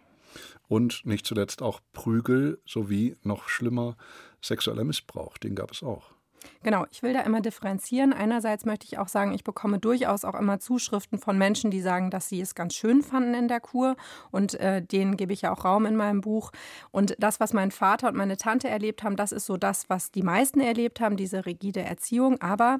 Und 0.67 1.05
nicht 1.05 1.25
zuletzt 1.25 1.61
auch 1.61 1.79
Prügel 1.93 2.59
sowie 2.65 3.15
noch 3.23 3.47
schlimmer 3.47 3.95
sexueller 4.41 4.83
Missbrauch, 4.83 5.37
den 5.37 5.55
gab 5.55 5.71
es 5.71 5.83
auch. 5.83 6.13
Genau, 6.63 6.85
ich 6.91 7.03
will 7.03 7.13
da 7.13 7.21
immer 7.21 7.41
differenzieren. 7.41 8.13
Einerseits 8.13 8.65
möchte 8.65 8.85
ich 8.85 8.97
auch 8.97 9.07
sagen, 9.07 9.33
ich 9.33 9.43
bekomme 9.43 9.79
durchaus 9.79 10.23
auch 10.23 10.35
immer 10.35 10.59
Zuschriften 10.59 11.19
von 11.19 11.37
Menschen, 11.37 11.71
die 11.71 11.81
sagen, 11.81 12.09
dass 12.09 12.29
sie 12.29 12.39
es 12.39 12.55
ganz 12.55 12.73
schön 12.73 13.01
fanden 13.01 13.33
in 13.33 13.47
der 13.47 13.59
Kur. 13.59 13.95
Und 14.31 14.53
äh, 14.55 14.81
denen 14.81 15.17
gebe 15.17 15.33
ich 15.33 15.41
ja 15.41 15.51
auch 15.51 15.65
Raum 15.65 15.85
in 15.85 15.95
meinem 15.95 16.21
Buch. 16.21 16.51
Und 16.91 17.15
das, 17.19 17.39
was 17.39 17.53
mein 17.53 17.71
Vater 17.71 18.07
und 18.07 18.15
meine 18.15 18.37
Tante 18.37 18.69
erlebt 18.69 19.03
haben, 19.03 19.15
das 19.15 19.31
ist 19.31 19.45
so 19.45 19.57
das, 19.57 19.89
was 19.89 20.11
die 20.11 20.23
meisten 20.23 20.59
erlebt 20.59 21.01
haben, 21.01 21.17
diese 21.17 21.45
rigide 21.45 21.81
Erziehung. 21.81 22.41
Aber 22.41 22.79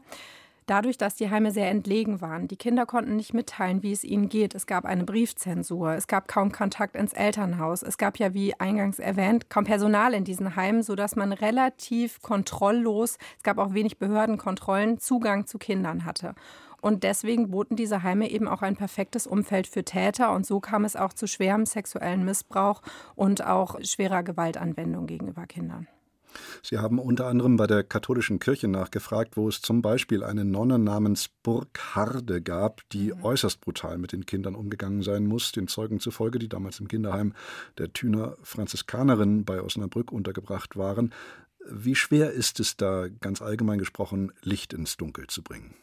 dadurch, 0.66 0.98
dass 0.98 1.16
die 1.16 1.30
Heime 1.30 1.52
sehr 1.52 1.70
entlegen 1.70 2.22
waren. 2.22 2.48
Die 2.48 2.58
Kinder 2.58 2.86
konnten 2.86 3.16
nicht 3.16 3.34
mitteilen, 3.34 3.84
wie 3.84 3.92
es 3.92 4.04
ihnen 4.04 4.30
geht. 4.30 4.56
Es 4.56 4.68
gab 4.68 4.86
eine 4.86 5.04
Briefzensur, 5.04 5.94
es 5.94 6.08
gab 6.08 6.28
kaum 6.28 6.52
Kontakt 6.52 6.96
ins 6.96 7.14
Elternhaus. 7.14 7.84
Es 7.84 7.98
gab 7.98 8.18
ja, 8.20 8.34
wie 8.34 8.60
eingangs 8.60 9.00
erwähnt, 9.00 9.50
kaum 9.50 9.66
Personal 9.66 10.14
in 10.14 10.24
diesen 10.24 10.56
Heimen, 10.56 10.84
sodass 10.84 11.16
man 11.16 11.32
relativ 11.32 12.22
kontrolllos, 12.22 13.18
es 13.38 13.44
gab 13.44 13.58
auch 13.58 13.74
wenig 13.74 13.98
Behördenkontrollen, 13.98 15.00
Zugang 15.00 15.46
zu 15.46 15.58
Kindern 15.58 16.06
hatte. 16.06 16.36
Und 16.84 17.04
deswegen 17.04 17.50
boten 17.50 17.78
diese 17.78 18.04
Heime 18.04 18.30
eben 18.30 18.46
auch 18.46 18.62
ein 18.62 18.76
perfektes 18.76 19.26
Umfeld 19.26 19.68
für 19.68 19.86
Täter. 19.86 20.34
Und 20.34 20.46
so 20.46 20.60
kam 20.60 20.84
es 20.84 20.98
auch 20.98 21.14
zu 21.14 21.28
schwerem 21.28 21.66
sexuellen 21.66 22.26
Missbrauch 22.26 22.82
und 23.16 23.46
auch 23.46 23.80
schwerer 23.84 24.22
Gewaltanwendung 24.22 25.08
gegenüber 25.08 25.46
Kindern. 25.46 25.88
Sie 26.62 26.78
haben 26.78 27.00
unter 27.00 27.28
anderem 27.28 27.58
bei 27.58 27.68
der 27.68 27.84
katholischen 27.84 28.40
Kirche 28.40 28.68
nachgefragt, 28.68 29.38
wo 29.38 29.48
es 29.48 29.62
zum 29.62 29.82
Beispiel 29.82 30.24
eine 30.24 30.46
Nonne 30.46 30.80
namens 30.80 31.30
Burgharde 31.44 32.42
gab, 32.42 32.82
die 32.92 33.14
mhm. 33.14 33.24
äußerst 33.24 33.62
brutal 33.62 33.98
mit 33.98 34.12
den 34.12 34.26
Kindern 34.26 34.56
umgegangen 34.56 35.02
sein 35.04 35.26
muss, 35.26 35.52
den 35.52 35.68
Zeugen 35.68 36.00
zufolge, 36.00 36.40
die 36.40 36.50
damals 36.50 36.80
im 36.80 36.88
Kinderheim 36.88 37.34
der 37.78 37.94
Thüner 37.94 38.38
Franziskanerinnen 38.44 39.46
bei 39.46 39.62
Osnabrück 39.62 40.12
untergebracht 40.12 40.78
waren. 40.78 41.14
Wie 41.70 41.96
schwer 41.96 42.32
ist 42.32 42.60
es 42.60 42.76
da, 42.76 43.08
ganz 43.08 43.42
allgemein 43.42 43.80
gesprochen, 43.80 44.34
Licht 44.42 44.74
ins 44.74 44.98
Dunkel 44.98 45.28
zu 45.28 45.44
bringen? 45.44 45.76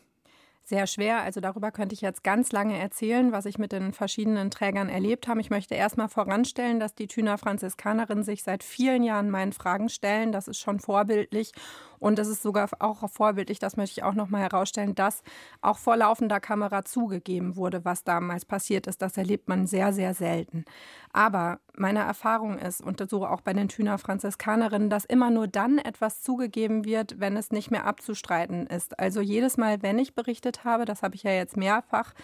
Sehr 0.70 0.86
schwer. 0.86 1.22
Also 1.22 1.40
darüber 1.40 1.70
könnte 1.70 1.94
ich 1.94 2.00
jetzt 2.00 2.24
ganz 2.24 2.52
lange 2.52 2.78
erzählen, 2.78 3.32
was 3.32 3.44
ich 3.44 3.58
mit 3.58 3.72
den 3.72 3.92
verschiedenen 3.92 4.50
Trägern 4.50 4.88
erlebt 4.88 5.28
habe. 5.28 5.42
Ich 5.42 5.50
möchte 5.50 5.74
erstmal 5.74 6.08
voranstellen, 6.08 6.80
dass 6.80 6.94
die 6.94 7.06
Thüner 7.06 7.36
Franziskanerinnen 7.36 8.24
sich 8.24 8.42
seit 8.42 8.64
vielen 8.64 9.02
Jahren 9.02 9.28
meinen 9.28 9.52
Fragen 9.52 9.90
stellen. 9.90 10.32
Das 10.32 10.48
ist 10.48 10.58
schon 10.58 10.80
vorbildlich 10.80 11.52
und 12.00 12.18
es 12.18 12.28
ist 12.28 12.42
sogar 12.42 12.68
auch 12.78 13.08
vorbildlich, 13.10 13.58
das 13.58 13.76
möchte 13.76 14.00
ich 14.00 14.04
auch 14.04 14.14
noch 14.14 14.30
mal 14.30 14.40
herausstellen, 14.40 14.94
dass 14.94 15.22
auch 15.60 15.76
vor 15.76 15.98
laufender 15.98 16.40
Kamera 16.40 16.82
zugegeben 16.84 17.56
wurde, 17.56 17.84
was 17.84 18.04
damals 18.04 18.46
passiert 18.46 18.86
ist. 18.86 19.02
Das 19.02 19.18
erlebt 19.18 19.48
man 19.48 19.66
sehr, 19.66 19.92
sehr 19.92 20.14
selten. 20.14 20.64
Aber 21.12 21.60
meine 21.76 22.00
Erfahrung 22.00 22.58
ist, 22.58 22.80
und 22.80 23.06
so 23.10 23.26
auch 23.26 23.42
bei 23.42 23.52
den 23.52 23.68
Thüner 23.68 23.98
Franziskanerinnen, 23.98 24.88
dass 24.88 25.04
immer 25.04 25.30
nur 25.30 25.46
dann 25.46 25.78
etwas 25.78 26.22
zugegeben 26.22 26.84
wird, 26.84 27.20
wenn 27.20 27.36
es 27.36 27.50
nicht 27.50 27.70
mehr 27.70 27.84
abzustreiten 27.84 28.66
ist. 28.66 28.98
Also 28.98 29.20
jedes 29.20 29.58
Mal, 29.58 29.82
wenn 29.82 29.98
ich 29.98 30.14
berichtet 30.14 30.59
habe, 30.64 30.84
das 30.84 31.02
habe 31.02 31.14
ich 31.14 31.22
ja 31.22 31.32
jetzt 31.32 31.56
mehrfach, 31.56 32.14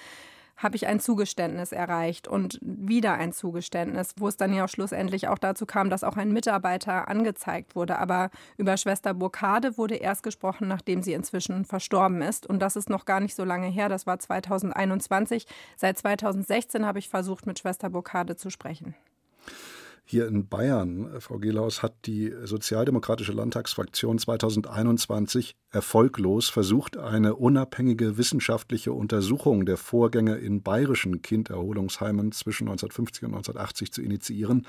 habe 0.56 0.76
ich 0.76 0.86
ein 0.86 1.00
Zugeständnis 1.00 1.72
erreicht 1.72 2.28
und 2.28 2.58
wieder 2.62 3.14
ein 3.14 3.32
Zugeständnis, 3.32 4.14
wo 4.18 4.26
es 4.28 4.38
dann 4.38 4.54
ja 4.54 4.64
auch 4.64 4.68
schlussendlich 4.68 5.28
auch 5.28 5.38
dazu 5.38 5.66
kam, 5.66 5.90
dass 5.90 6.02
auch 6.02 6.16
ein 6.16 6.32
Mitarbeiter 6.32 7.08
angezeigt 7.08 7.76
wurde. 7.76 7.98
Aber 7.98 8.30
über 8.56 8.76
Schwester 8.78 9.12
Burkade 9.12 9.76
wurde 9.76 9.96
erst 9.96 10.22
gesprochen, 10.22 10.66
nachdem 10.66 11.02
sie 11.02 11.12
inzwischen 11.12 11.66
verstorben 11.66 12.22
ist. 12.22 12.46
Und 12.46 12.60
das 12.60 12.76
ist 12.76 12.88
noch 12.88 13.04
gar 13.04 13.20
nicht 13.20 13.34
so 13.34 13.44
lange 13.44 13.66
her. 13.66 13.90
Das 13.90 14.06
war 14.06 14.18
2021. 14.18 15.46
Seit 15.76 15.98
2016 15.98 16.86
habe 16.86 16.98
ich 16.98 17.10
versucht, 17.10 17.46
mit 17.46 17.58
Schwester 17.58 17.90
Burkade 17.90 18.36
zu 18.36 18.48
sprechen. 18.48 18.94
Hier 20.08 20.28
in 20.28 20.46
Bayern, 20.46 21.12
äh, 21.12 21.20
Frau 21.20 21.40
Gelaus, 21.40 21.82
hat 21.82 22.06
die 22.06 22.32
sozialdemokratische 22.44 23.32
Landtagsfraktion 23.32 24.20
2021 24.20 25.56
erfolglos 25.72 26.48
versucht, 26.48 26.96
eine 26.96 27.34
unabhängige 27.34 28.16
wissenschaftliche 28.16 28.92
Untersuchung 28.92 29.66
der 29.66 29.76
Vorgänge 29.76 30.36
in 30.36 30.62
bayerischen 30.62 31.22
Kinderholungsheimen 31.22 32.30
zwischen 32.30 32.68
1950 32.68 33.24
und 33.24 33.34
1980 33.34 33.92
zu 33.92 34.00
initiieren. 34.00 34.64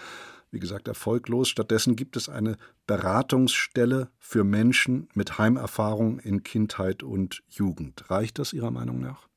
Wie 0.49 0.59
gesagt, 0.59 0.87
erfolglos. 0.87 1.49
Stattdessen 1.49 1.95
gibt 1.95 2.17
es 2.17 2.29
eine 2.29 2.57
Beratungsstelle 2.87 4.09
für 4.17 4.43
Menschen 4.43 5.07
mit 5.13 5.37
Heimerfahrung 5.37 6.17
in 6.17 6.41
Kindheit 6.41 7.03
und 7.03 7.43
Jugend. 7.47 8.09
Reicht 8.09 8.39
das 8.39 8.53
Ihrer 8.53 8.71
Meinung 8.71 9.01
nach? 9.01 9.27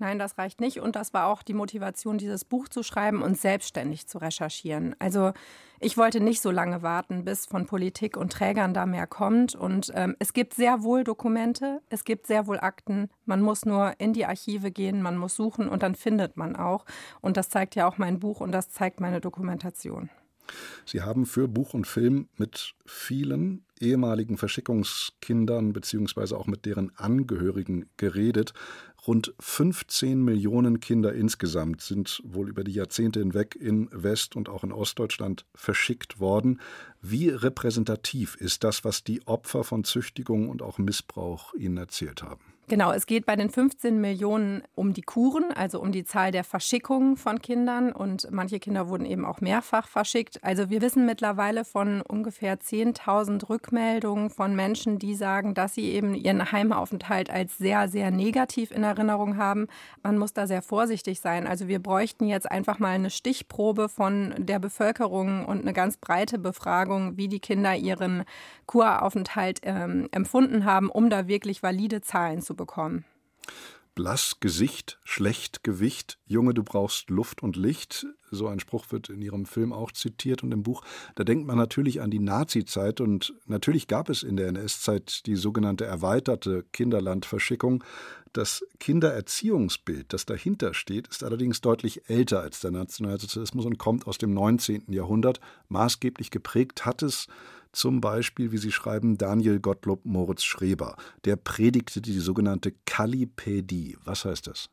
Nein, 0.00 0.18
das 0.18 0.38
reicht 0.38 0.62
nicht. 0.62 0.80
Und 0.80 0.96
das 0.96 1.12
war 1.12 1.26
auch 1.26 1.42
die 1.42 1.52
Motivation, 1.52 2.16
dieses 2.16 2.46
Buch 2.46 2.68
zu 2.70 2.82
schreiben 2.82 3.20
und 3.20 3.38
selbstständig 3.38 4.06
zu 4.06 4.16
recherchieren. 4.16 4.96
Also 4.98 5.32
ich 5.78 5.98
wollte 5.98 6.20
nicht 6.20 6.40
so 6.40 6.50
lange 6.50 6.82
warten, 6.82 7.26
bis 7.26 7.44
von 7.44 7.66
Politik 7.66 8.16
und 8.16 8.32
Trägern 8.32 8.72
da 8.72 8.86
mehr 8.86 9.06
kommt. 9.06 9.54
Und 9.54 9.92
ähm, 9.94 10.16
es 10.18 10.32
gibt 10.32 10.54
sehr 10.54 10.82
wohl 10.82 11.04
Dokumente, 11.04 11.82
es 11.90 12.04
gibt 12.04 12.26
sehr 12.26 12.46
wohl 12.46 12.58
Akten. 12.60 13.10
Man 13.26 13.42
muss 13.42 13.66
nur 13.66 13.92
in 13.98 14.14
die 14.14 14.24
Archive 14.24 14.70
gehen, 14.70 15.02
man 15.02 15.18
muss 15.18 15.36
suchen 15.36 15.68
und 15.68 15.82
dann 15.82 15.94
findet 15.94 16.34
man 16.38 16.56
auch. 16.56 16.86
Und 17.20 17.36
das 17.36 17.50
zeigt 17.50 17.74
ja 17.74 17.86
auch 17.86 17.98
mein 17.98 18.20
Buch 18.20 18.40
und 18.40 18.52
das 18.52 18.70
zeigt 18.70 19.00
meine 19.00 19.20
Dokumentation. 19.20 20.08
Sie 20.84 21.02
haben 21.02 21.26
für 21.26 21.48
Buch 21.48 21.74
und 21.74 21.86
Film 21.86 22.28
mit 22.36 22.74
vielen 22.86 23.64
ehemaligen 23.80 24.36
Verschickungskindern 24.36 25.72
beziehungsweise 25.72 26.36
auch 26.36 26.46
mit 26.46 26.66
deren 26.66 26.96
Angehörigen 26.96 27.88
geredet. 27.96 28.52
Rund 29.06 29.34
15 29.40 30.22
Millionen 30.22 30.80
Kinder 30.80 31.14
insgesamt 31.14 31.80
sind 31.80 32.22
wohl 32.24 32.48
über 32.48 32.64
die 32.64 32.72
Jahrzehnte 32.72 33.20
hinweg 33.20 33.56
in 33.56 33.88
West- 33.92 34.36
und 34.36 34.48
auch 34.48 34.62
in 34.62 34.72
Ostdeutschland 34.72 35.46
verschickt 35.54 36.20
worden. 36.20 36.60
Wie 37.00 37.28
repräsentativ 37.28 38.36
ist 38.36 38.62
das, 38.62 38.84
was 38.84 39.02
die 39.02 39.26
Opfer 39.26 39.64
von 39.64 39.84
Züchtigung 39.84 40.48
und 40.48 40.60
auch 40.60 40.78
Missbrauch 40.78 41.54
Ihnen 41.54 41.78
erzählt 41.78 42.22
haben? 42.22 42.42
Genau, 42.70 42.92
es 42.92 43.06
geht 43.06 43.26
bei 43.26 43.34
den 43.34 43.50
15 43.50 44.00
Millionen 44.00 44.62
um 44.76 44.92
die 44.92 45.02
Kuren, 45.02 45.50
also 45.52 45.80
um 45.80 45.90
die 45.90 46.04
Zahl 46.04 46.30
der 46.30 46.44
Verschickungen 46.44 47.16
von 47.16 47.42
Kindern. 47.42 47.90
Und 47.90 48.28
manche 48.30 48.60
Kinder 48.60 48.88
wurden 48.88 49.06
eben 49.06 49.24
auch 49.24 49.40
mehrfach 49.40 49.88
verschickt. 49.88 50.38
Also 50.44 50.70
wir 50.70 50.80
wissen 50.80 51.04
mittlerweile 51.04 51.64
von 51.64 52.00
ungefähr 52.00 52.60
10.000 52.60 53.50
Rückmeldungen 53.50 54.30
von 54.30 54.54
Menschen, 54.54 55.00
die 55.00 55.16
sagen, 55.16 55.52
dass 55.52 55.74
sie 55.74 55.90
eben 55.90 56.14
ihren 56.14 56.52
Heimaufenthalt 56.52 57.28
als 57.28 57.58
sehr, 57.58 57.88
sehr 57.88 58.12
negativ 58.12 58.70
in 58.70 58.84
Erinnerung 58.84 59.36
haben. 59.36 59.66
Man 60.04 60.16
muss 60.16 60.32
da 60.32 60.46
sehr 60.46 60.62
vorsichtig 60.62 61.18
sein. 61.18 61.48
Also 61.48 61.66
wir 61.66 61.80
bräuchten 61.80 62.28
jetzt 62.28 62.48
einfach 62.48 62.78
mal 62.78 62.94
eine 62.94 63.10
Stichprobe 63.10 63.88
von 63.88 64.32
der 64.38 64.60
Bevölkerung 64.60 65.44
und 65.44 65.62
eine 65.62 65.72
ganz 65.72 65.96
breite 65.96 66.38
Befragung, 66.38 67.16
wie 67.16 67.26
die 67.26 67.40
Kinder 67.40 67.74
ihren 67.74 68.22
Kuraufenthalt 68.66 69.58
ähm, 69.64 70.08
empfunden 70.12 70.64
haben, 70.64 70.88
um 70.88 71.10
da 71.10 71.26
wirklich 71.26 71.64
valide 71.64 72.00
Zahlen 72.00 72.42
zu 72.42 72.59
bekommen. 72.60 73.04
Blass 73.94 74.36
Gesicht, 74.40 74.98
schlecht 75.04 75.64
Gewicht, 75.64 76.18
Junge, 76.26 76.54
du 76.54 76.62
brauchst 76.62 77.10
Luft 77.10 77.42
und 77.42 77.56
Licht. 77.56 78.06
So 78.30 78.46
ein 78.46 78.60
Spruch 78.60 78.86
wird 78.90 79.08
in 79.08 79.20
Ihrem 79.20 79.44
Film 79.44 79.72
auch 79.72 79.90
zitiert 79.90 80.44
und 80.44 80.52
im 80.52 80.62
Buch. 80.62 80.82
Da 81.16 81.24
denkt 81.24 81.46
man 81.46 81.58
natürlich 81.58 82.00
an 82.00 82.10
die 82.10 82.20
Nazi-Zeit 82.20 83.00
und 83.00 83.34
natürlich 83.46 83.88
gab 83.88 84.08
es 84.08 84.22
in 84.22 84.36
der 84.36 84.48
NS-Zeit 84.48 85.26
die 85.26 85.34
sogenannte 85.34 85.84
erweiterte 85.86 86.64
Kinderlandverschickung. 86.72 87.82
Das 88.32 88.64
Kindererziehungsbild, 88.78 90.12
das 90.12 90.24
dahinter 90.24 90.72
steht, 90.72 91.08
ist 91.08 91.24
allerdings 91.24 91.60
deutlich 91.60 92.08
älter 92.08 92.40
als 92.40 92.60
der 92.60 92.70
Nationalsozialismus 92.70 93.66
und 93.66 93.78
kommt 93.78 94.06
aus 94.06 94.18
dem 94.18 94.32
19. 94.32 94.92
Jahrhundert. 94.92 95.40
Maßgeblich 95.68 96.30
geprägt 96.30 96.86
hat 96.86 97.02
es 97.02 97.26
zum 97.72 98.00
Beispiel, 98.00 98.52
wie 98.52 98.58
Sie 98.58 98.72
schreiben, 98.72 99.16
Daniel 99.18 99.60
Gottlob 99.60 100.04
Moritz 100.04 100.42
Schreber. 100.42 100.96
Der 101.24 101.36
predigte 101.36 102.00
die 102.00 102.18
sogenannte 102.18 102.72
Kalipädie. 102.86 103.96
Was 104.04 104.24
heißt 104.24 104.46
das? 104.46 104.70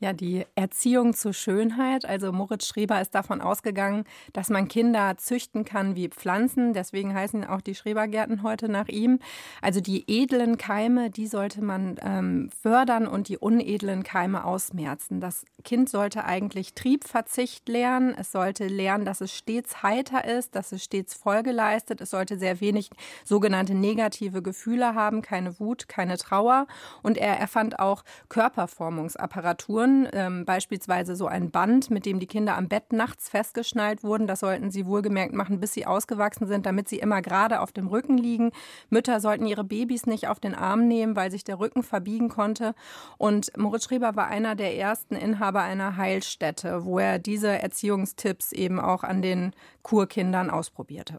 Ja, 0.00 0.12
die 0.12 0.46
Erziehung 0.54 1.12
zur 1.12 1.32
Schönheit. 1.32 2.04
Also 2.04 2.30
Moritz 2.30 2.68
Schreber 2.68 3.00
ist 3.00 3.16
davon 3.16 3.40
ausgegangen, 3.40 4.04
dass 4.32 4.48
man 4.48 4.68
Kinder 4.68 5.16
züchten 5.16 5.64
kann 5.64 5.96
wie 5.96 6.08
Pflanzen. 6.08 6.72
Deswegen 6.72 7.14
heißen 7.14 7.44
auch 7.44 7.60
die 7.60 7.74
Schrebergärten 7.74 8.44
heute 8.44 8.68
nach 8.68 8.86
ihm. 8.86 9.18
Also 9.60 9.80
die 9.80 10.04
edlen 10.06 10.56
Keime, 10.56 11.10
die 11.10 11.26
sollte 11.26 11.62
man 11.62 11.96
ähm, 12.00 12.48
fördern 12.62 13.08
und 13.08 13.28
die 13.28 13.38
unedlen 13.38 14.04
Keime 14.04 14.44
ausmerzen. 14.44 15.20
Das 15.20 15.44
Kind 15.64 15.88
sollte 15.88 16.24
eigentlich 16.24 16.74
Triebverzicht 16.74 17.68
lernen. 17.68 18.14
Es 18.16 18.30
sollte 18.30 18.68
lernen, 18.68 19.04
dass 19.04 19.20
es 19.20 19.34
stets 19.34 19.82
heiter 19.82 20.24
ist, 20.24 20.54
dass 20.54 20.70
es 20.70 20.84
stets 20.84 21.14
Folge 21.14 21.50
leistet. 21.50 22.00
Es 22.00 22.10
sollte 22.10 22.38
sehr 22.38 22.60
wenig 22.60 22.90
sogenannte 23.24 23.74
negative 23.74 24.42
Gefühle 24.42 24.94
haben, 24.94 25.22
keine 25.22 25.58
Wut, 25.58 25.88
keine 25.88 26.18
Trauer. 26.18 26.68
Und 27.02 27.18
er 27.18 27.36
erfand 27.36 27.80
auch 27.80 28.04
Körperformungsapparaturen 28.28 29.87
Situationen, 29.88 30.08
ähm, 30.12 30.44
beispielsweise 30.44 31.16
so 31.16 31.26
ein 31.26 31.50
Band, 31.50 31.90
mit 31.90 32.06
dem 32.06 32.20
die 32.20 32.26
Kinder 32.26 32.56
am 32.56 32.68
Bett 32.68 32.92
nachts 32.92 33.28
festgeschnallt 33.28 34.02
wurden. 34.02 34.26
Das 34.26 34.40
sollten 34.40 34.70
sie 34.70 34.86
wohlgemerkt 34.86 35.34
machen, 35.34 35.60
bis 35.60 35.72
sie 35.72 35.86
ausgewachsen 35.86 36.46
sind, 36.46 36.66
damit 36.66 36.88
sie 36.88 36.98
immer 36.98 37.22
gerade 37.22 37.60
auf 37.60 37.72
dem 37.72 37.86
Rücken 37.88 38.18
liegen. 38.18 38.50
Mütter 38.90 39.20
sollten 39.20 39.46
ihre 39.46 39.64
Babys 39.64 40.06
nicht 40.06 40.28
auf 40.28 40.40
den 40.40 40.54
Arm 40.54 40.86
nehmen, 40.86 41.16
weil 41.16 41.30
sich 41.30 41.44
der 41.44 41.58
Rücken 41.58 41.82
verbiegen 41.82 42.28
konnte. 42.28 42.74
Und 43.16 43.56
Moritz 43.56 43.84
Schreber 43.84 44.16
war 44.16 44.28
einer 44.28 44.54
der 44.54 44.76
ersten 44.76 45.14
Inhaber 45.14 45.62
einer 45.62 45.96
Heilstätte, 45.96 46.84
wo 46.84 46.98
er 46.98 47.18
diese 47.18 47.48
Erziehungstipps 47.48 48.52
eben 48.52 48.80
auch 48.80 49.04
an 49.04 49.22
den 49.22 49.52
Kurkindern 49.82 50.50
ausprobierte. 50.50 51.18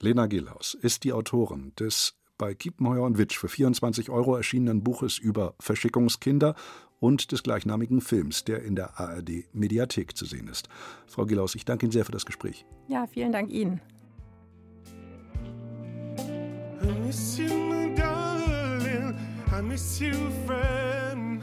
Lena 0.00 0.26
Gilhaus 0.26 0.74
ist 0.74 1.04
die 1.04 1.12
Autorin 1.12 1.72
des 1.78 2.14
bei 2.36 2.52
Kiepenheuer 2.52 3.04
und 3.04 3.16
Witsch 3.16 3.38
für 3.38 3.48
24 3.48 4.10
Euro 4.10 4.34
erschienenen 4.36 4.82
Buches 4.82 5.18
über 5.18 5.54
Verschickungskinder 5.60 6.56
und 7.04 7.32
des 7.32 7.42
gleichnamigen 7.42 8.00
Films, 8.00 8.44
der 8.44 8.62
in 8.62 8.76
der 8.76 8.98
ARD 8.98 9.44
Mediathek 9.52 10.16
zu 10.16 10.24
sehen 10.24 10.48
ist. 10.48 10.70
Frau 11.06 11.26
Gilaus, 11.26 11.54
ich 11.54 11.66
danke 11.66 11.84
Ihnen 11.84 11.92
sehr 11.92 12.06
für 12.06 12.12
das 12.12 12.24
Gespräch. 12.24 12.64
Ja, 12.88 13.06
vielen 13.06 13.30
Dank 13.30 13.50
Ihnen. 13.50 13.82
I 16.82 17.06
miss 17.06 17.36
you, 17.36 17.54
my 17.54 17.94
darling. 17.94 19.14
I 19.52 19.60
miss 19.60 20.00
you, 20.00 20.14
friend. 20.46 21.42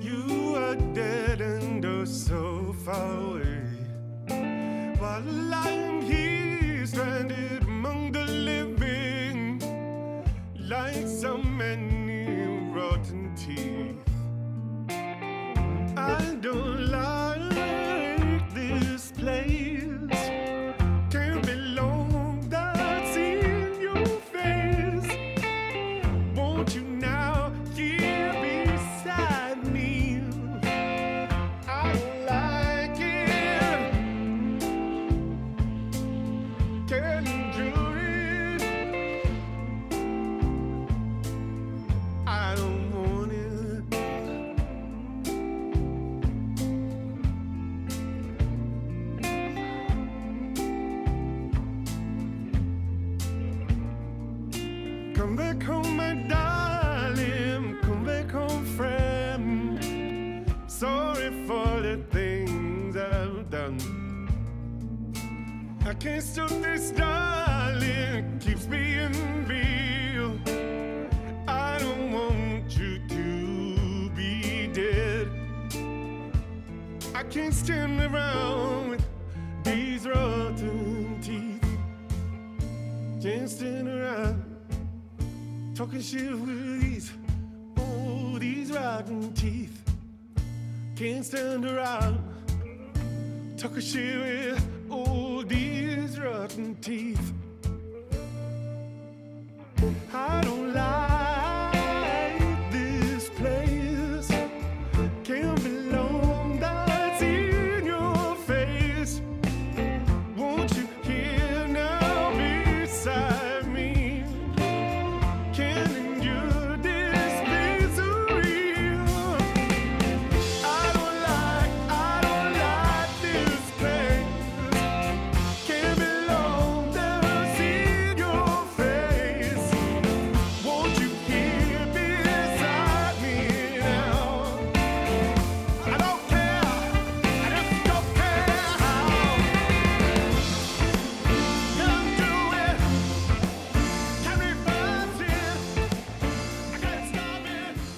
You 0.00 0.54
are 0.54 0.76
dead 0.94 1.40
and 1.40 1.84
oh 1.84 2.04
so 2.04 2.72
far 2.84 3.10
away. 3.18 3.58
While 5.00 5.52
I'm 5.52 6.00
here 6.00 6.86
stranded 6.86 7.64
among 7.64 8.12
the 8.12 8.24
living, 8.24 9.60
like 10.60 11.08
so 11.08 11.38
many 11.38 12.70
rotten 12.72 13.34
teeth. 13.34 14.13
I 16.44 16.46
don't 16.46 16.90
like 16.90 17.33
can't 66.04 66.22
stop 66.22 66.50
this, 66.50 66.90
darling. 66.90 68.38
Keeps 68.38 68.66
being 68.66 69.46
real. 69.46 70.38
I 71.48 71.78
don't 71.78 72.12
want 72.12 72.76
you 72.76 72.98
to 73.08 74.10
be 74.10 74.66
dead. 74.74 75.30
I 77.14 77.22
can't 77.22 77.54
stand 77.54 78.02
around 78.02 78.90
with 78.90 79.04
these 79.62 80.06
rotten 80.06 81.18
teeth. 81.22 81.64
Can't 83.22 83.48
stand 83.48 83.88
around 83.88 84.43
talking 85.74 86.00
shit 86.00 86.30
with 86.30 86.80
these, 86.82 87.12
oh, 87.78 88.38
these 88.38 88.70
rotten 88.70 89.32
teeth. 89.32 89.82
Can't 90.94 91.24
stand 91.24 91.64
around 91.64 92.18
talking 93.56 93.80
shit 93.80 94.18
with, 94.18 94.68
oh, 94.88 95.42
these 95.42 96.20
rotten 96.20 96.76
teeth. 96.76 97.32
I 100.12 100.40
don't 100.42 100.72
lie. 100.72 101.03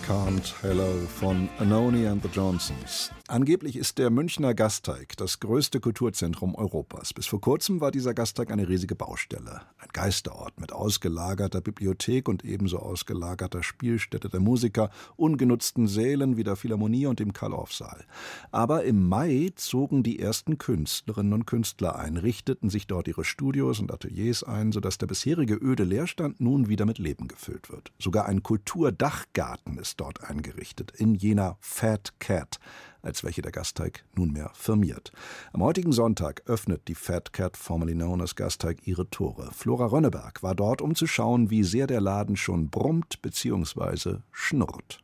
Und 0.08 0.54
Hello 0.62 0.88
von 1.08 1.48
Anoni 1.58 2.06
and 2.06 2.22
the 2.22 2.28
Johnsons. 2.28 3.10
Angeblich 3.28 3.74
ist 3.74 3.98
der 3.98 4.10
Münchner 4.10 4.54
Gasteig 4.54 5.16
das 5.16 5.40
größte 5.40 5.80
Kulturzentrum 5.80 6.54
Europas. 6.54 7.12
Bis 7.12 7.26
vor 7.26 7.40
kurzem 7.40 7.80
war 7.80 7.90
dieser 7.90 8.14
Gasteig 8.14 8.52
eine 8.52 8.68
riesige 8.68 8.94
Baustelle. 8.94 9.62
Ein 9.78 9.88
Geisterort 9.92 10.60
mit 10.60 10.72
ausgelagerter 10.72 11.60
Bibliothek 11.60 12.28
und 12.28 12.44
ebenso 12.44 12.78
ausgelagerter 12.78 13.64
Spielstätte 13.64 14.28
der 14.28 14.38
Musiker, 14.38 14.90
ungenutzten 15.16 15.88
Sälen 15.88 16.36
wie 16.36 16.44
der 16.44 16.54
Philharmonie 16.54 17.06
und 17.06 17.18
dem 17.18 17.32
Karl-Orff-Saal. 17.32 18.04
Aber 18.52 18.84
im 18.84 19.08
Mai 19.08 19.50
zogen 19.56 20.04
die 20.04 20.20
ersten 20.20 20.58
Künstlerinnen 20.58 21.32
und 21.32 21.46
Künstler 21.46 21.96
ein, 21.96 22.16
richteten 22.16 22.70
sich 22.70 22.86
dort 22.86 23.08
ihre 23.08 23.24
Studios 23.24 23.80
und 23.80 23.92
Ateliers 23.92 24.44
ein, 24.44 24.70
sodass 24.70 24.98
der 24.98 25.08
bisherige 25.08 25.54
öde 25.54 25.82
Leerstand 25.82 26.40
nun 26.40 26.68
wieder 26.68 26.86
mit 26.86 26.98
Leben 26.98 27.26
gefüllt 27.26 27.70
wird. 27.70 27.90
Sogar 27.98 28.26
ein 28.26 28.44
Kulturdachgarten 28.44 29.78
ist 29.78 29.95
dort 29.96 30.22
eingerichtet, 30.24 30.90
in 30.90 31.14
jener 31.14 31.56
Fat 31.60 32.12
Cat, 32.18 32.58
als 33.02 33.24
welche 33.24 33.42
der 33.42 33.52
Gasteig 33.52 34.04
nunmehr 34.14 34.50
firmiert. 34.54 35.12
Am 35.52 35.62
heutigen 35.62 35.92
Sonntag 35.92 36.42
öffnet 36.46 36.88
die 36.88 36.94
Fat 36.94 37.32
Cat, 37.32 37.56
formerly 37.56 37.94
known 37.94 38.20
as 38.20 38.34
Gasteig, 38.34 38.86
ihre 38.86 39.08
Tore. 39.08 39.50
Flora 39.52 39.86
Rönneberg 39.86 40.42
war 40.42 40.54
dort, 40.54 40.82
um 40.82 40.94
zu 40.94 41.06
schauen, 41.06 41.50
wie 41.50 41.64
sehr 41.64 41.86
der 41.86 42.00
Laden 42.00 42.36
schon 42.36 42.70
brummt 42.70 43.22
bzw. 43.22 44.18
schnurrt. 44.32 45.00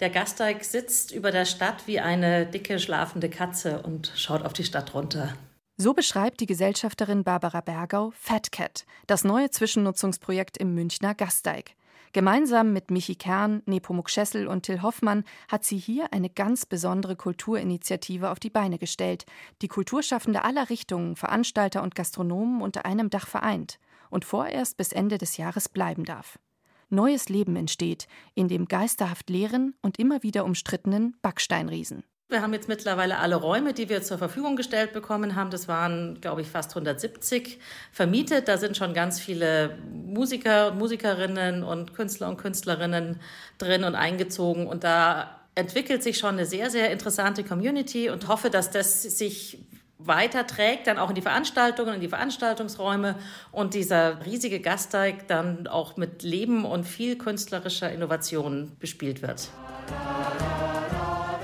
Der 0.00 0.08
Gasteig 0.08 0.64
sitzt 0.64 1.12
über 1.12 1.30
der 1.30 1.44
Stadt 1.44 1.86
wie 1.86 2.00
eine 2.00 2.46
dicke 2.46 2.78
schlafende 2.78 3.28
Katze 3.28 3.82
und 3.82 4.12
schaut 4.16 4.42
auf 4.42 4.54
die 4.54 4.64
Stadt 4.64 4.94
runter. 4.94 5.34
So 5.76 5.94
beschreibt 5.94 6.40
die 6.40 6.46
Gesellschafterin 6.46 7.24
Barbara 7.24 7.60
Bergau 7.60 8.10
Fat 8.14 8.50
Cat, 8.52 8.84
das 9.06 9.24
neue 9.24 9.50
Zwischennutzungsprojekt 9.50 10.58
im 10.58 10.74
Münchner 10.74 11.14
Gasteig. 11.14 11.72
Gemeinsam 12.12 12.72
mit 12.72 12.90
Michi 12.90 13.14
Kern, 13.14 13.62
Nepomuk 13.66 14.10
Schessel 14.10 14.48
und 14.48 14.64
Till 14.64 14.82
Hoffmann 14.82 15.22
hat 15.46 15.64
sie 15.64 15.78
hier 15.78 16.12
eine 16.12 16.28
ganz 16.28 16.66
besondere 16.66 17.14
Kulturinitiative 17.14 18.30
auf 18.30 18.40
die 18.40 18.50
Beine 18.50 18.78
gestellt, 18.78 19.26
die 19.62 19.68
Kulturschaffende 19.68 20.42
aller 20.42 20.70
Richtungen, 20.70 21.14
Veranstalter 21.14 21.84
und 21.84 21.94
Gastronomen 21.94 22.62
unter 22.62 22.84
einem 22.84 23.10
Dach 23.10 23.28
vereint 23.28 23.78
und 24.10 24.24
vorerst 24.24 24.76
bis 24.76 24.90
Ende 24.90 25.18
des 25.18 25.36
Jahres 25.36 25.68
bleiben 25.68 26.04
darf. 26.04 26.40
Neues 26.88 27.28
Leben 27.28 27.54
entsteht 27.54 28.08
in 28.34 28.48
dem 28.48 28.66
geisterhaft 28.66 29.30
leeren 29.30 29.76
und 29.80 30.00
immer 30.00 30.24
wieder 30.24 30.44
umstrittenen 30.44 31.16
Backsteinriesen. 31.22 32.02
Wir 32.30 32.42
haben 32.42 32.52
jetzt 32.52 32.68
mittlerweile 32.68 33.18
alle 33.18 33.34
Räume, 33.34 33.74
die 33.74 33.88
wir 33.88 34.02
zur 34.02 34.16
Verfügung 34.16 34.54
gestellt 34.54 34.92
bekommen 34.92 35.34
haben. 35.34 35.50
Das 35.50 35.66
waren, 35.66 36.20
glaube 36.20 36.42
ich, 36.42 36.48
fast 36.48 36.70
170 36.70 37.58
vermietet. 37.90 38.46
Da 38.46 38.56
sind 38.56 38.76
schon 38.76 38.94
ganz 38.94 39.18
viele 39.18 39.76
Musiker 39.92 40.68
und 40.70 40.78
Musikerinnen 40.78 41.64
und 41.64 41.92
Künstler 41.92 42.28
und 42.28 42.36
Künstlerinnen 42.36 43.18
drin 43.58 43.82
und 43.82 43.96
eingezogen. 43.96 44.68
Und 44.68 44.84
da 44.84 45.40
entwickelt 45.56 46.04
sich 46.04 46.18
schon 46.18 46.34
eine 46.34 46.46
sehr, 46.46 46.70
sehr 46.70 46.92
interessante 46.92 47.42
Community 47.42 48.10
und 48.10 48.28
hoffe, 48.28 48.48
dass 48.48 48.70
das 48.70 49.02
sich 49.02 49.58
weiterträgt, 49.98 50.86
dann 50.86 50.98
auch 50.98 51.08
in 51.08 51.16
die 51.16 51.22
Veranstaltungen, 51.22 51.94
in 51.94 52.00
die 52.00 52.08
Veranstaltungsräume 52.08 53.16
und 53.50 53.74
dieser 53.74 54.24
riesige 54.24 54.60
Gasteig 54.60 55.26
dann 55.26 55.66
auch 55.66 55.96
mit 55.96 56.22
Leben 56.22 56.64
und 56.64 56.84
viel 56.84 57.18
künstlerischer 57.18 57.92
Innovation 57.92 58.70
bespielt 58.78 59.20
wird. 59.20 59.48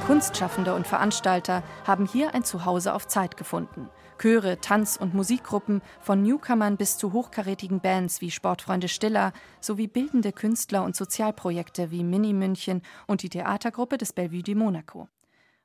Kunstschaffende 0.06 0.72
und 0.72 0.86
Veranstalter 0.86 1.64
haben 1.84 2.06
hier 2.06 2.32
ein 2.32 2.44
Zuhause 2.44 2.94
auf 2.94 3.08
Zeit 3.08 3.36
gefunden. 3.36 3.90
Chöre, 4.18 4.60
Tanz- 4.60 4.96
und 4.96 5.14
Musikgruppen, 5.14 5.82
von 6.00 6.22
Newcomern 6.22 6.76
bis 6.76 6.96
zu 6.96 7.12
hochkarätigen 7.12 7.80
Bands 7.80 8.20
wie 8.20 8.30
Sportfreunde 8.30 8.86
Stiller, 8.86 9.32
sowie 9.60 9.88
bildende 9.88 10.30
Künstler 10.30 10.84
und 10.84 10.94
Sozialprojekte 10.94 11.90
wie 11.90 12.04
Mini 12.04 12.34
München 12.34 12.82
und 13.08 13.24
die 13.24 13.30
Theatergruppe 13.30 13.98
des 13.98 14.12
Bellevue 14.12 14.44
de 14.44 14.54
Monaco. 14.54 15.08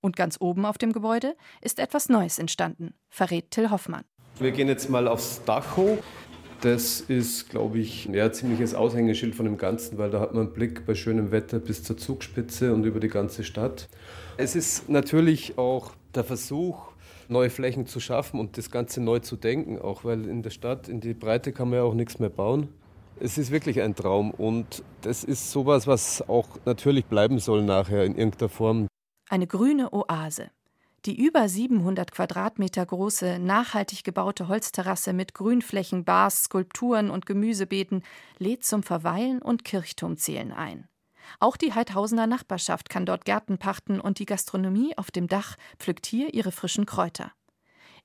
Und 0.01 0.15
ganz 0.15 0.37
oben 0.39 0.65
auf 0.65 0.79
dem 0.79 0.91
Gebäude 0.91 1.35
ist 1.61 1.77
etwas 1.77 2.09
Neues 2.09 2.39
entstanden, 2.39 2.95
verrät 3.09 3.51
Till 3.51 3.69
Hoffmann. 3.69 4.05
Wir 4.39 4.51
gehen 4.51 4.69
jetzt 4.69 4.89
mal 4.89 5.07
aufs 5.07 5.43
Dach 5.45 5.77
hoch. 5.77 5.99
Das 6.61 7.01
ist, 7.01 7.49
glaube 7.49 7.79
ich, 7.79 8.05
ja, 8.05 8.31
ziemliches 8.31 8.75
Aushängeschild 8.75 9.33
von 9.33 9.45
dem 9.45 9.57
Ganzen, 9.57 9.97
weil 9.97 10.11
da 10.11 10.19
hat 10.19 10.35
man 10.35 10.43
einen 10.45 10.53
Blick 10.53 10.85
bei 10.85 10.93
schönem 10.93 11.31
Wetter 11.31 11.57
bis 11.59 11.83
zur 11.83 11.97
Zugspitze 11.97 12.71
und 12.71 12.83
über 12.83 12.99
die 12.99 13.07
ganze 13.07 13.43
Stadt. 13.43 13.89
Es 14.37 14.55
ist 14.55 14.87
natürlich 14.87 15.57
auch 15.57 15.93
der 16.13 16.23
Versuch, 16.23 16.91
neue 17.29 17.49
Flächen 17.49 17.87
zu 17.87 17.99
schaffen 17.99 18.39
und 18.39 18.59
das 18.59 18.69
Ganze 18.69 19.01
neu 19.01 19.17
zu 19.17 19.37
denken, 19.37 19.79
auch 19.79 20.03
weil 20.03 20.27
in 20.27 20.43
der 20.43 20.51
Stadt, 20.51 20.87
in 20.87 21.01
die 21.01 21.15
Breite 21.15 21.51
kann 21.51 21.69
man 21.69 21.79
ja 21.79 21.83
auch 21.83 21.95
nichts 21.95 22.19
mehr 22.19 22.29
bauen. 22.29 22.69
Es 23.19 23.39
ist 23.39 23.49
wirklich 23.49 23.81
ein 23.81 23.95
Traum 23.95 24.29
und 24.29 24.83
das 25.01 25.23
ist 25.23 25.51
sowas, 25.51 25.87
was 25.87 26.27
auch 26.29 26.47
natürlich 26.65 27.05
bleiben 27.05 27.39
soll 27.39 27.63
nachher 27.63 28.05
in 28.05 28.15
irgendeiner 28.15 28.49
Form. 28.49 28.87
Eine 29.31 29.47
grüne 29.47 29.91
Oase. 29.93 30.51
Die 31.05 31.19
über 31.19 31.49
700 31.49 32.11
Quadratmeter 32.11 32.85
große, 32.85 33.39
nachhaltig 33.39 34.03
gebaute 34.03 34.47
Holzterrasse 34.47 35.13
mit 35.13 35.33
Grünflächen, 35.33 36.05
Bars, 36.05 36.43
Skulpturen 36.43 37.09
und 37.09 37.25
Gemüsebeeten 37.25 38.03
lädt 38.37 38.63
zum 38.63 38.83
Verweilen 38.83 39.41
und 39.41 39.65
Kirchturmzählen 39.65 40.51
ein. 40.51 40.87
Auch 41.39 41.57
die 41.57 41.73
Heidhausener 41.73 42.27
Nachbarschaft 42.27 42.89
kann 42.89 43.07
dort 43.07 43.25
Gärten 43.25 43.57
pachten 43.57 43.99
und 43.99 44.19
die 44.19 44.27
Gastronomie 44.27 44.95
auf 44.95 45.09
dem 45.09 45.27
Dach 45.27 45.55
pflückt 45.79 46.05
hier 46.05 46.35
ihre 46.35 46.51
frischen 46.51 46.85
Kräuter. 46.85 47.31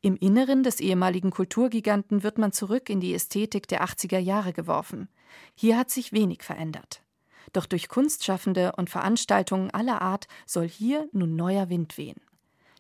Im 0.01 0.17
Inneren 0.17 0.63
des 0.63 0.81
ehemaligen 0.81 1.31
Kulturgiganten 1.31 2.23
wird 2.23 2.39
man 2.39 2.53
zurück 2.53 2.89
in 2.89 3.01
die 3.01 3.15
Ästhetik 3.15 3.69
der 3.69 3.85
80er 3.85 4.19
Jahre 4.19 4.55
geworfen. 4.55 5.09
Hier 5.55 5.77
hat 5.77 5.91
sich 5.91 6.13
wenig 6.13 6.43
verändert. 6.43 7.03
Doch 7.53 7.67
durch 7.67 7.89
Kunstschaffende 7.89 8.73
und 8.77 8.89
Veranstaltungen 8.89 9.71
aller 9.71 10.01
Art 10.01 10.29
soll 10.47 10.69
hier 10.69 11.09
nun 11.13 11.37
neuer 11.37 11.69
Wind 11.69 11.99
wehen. 11.99 12.21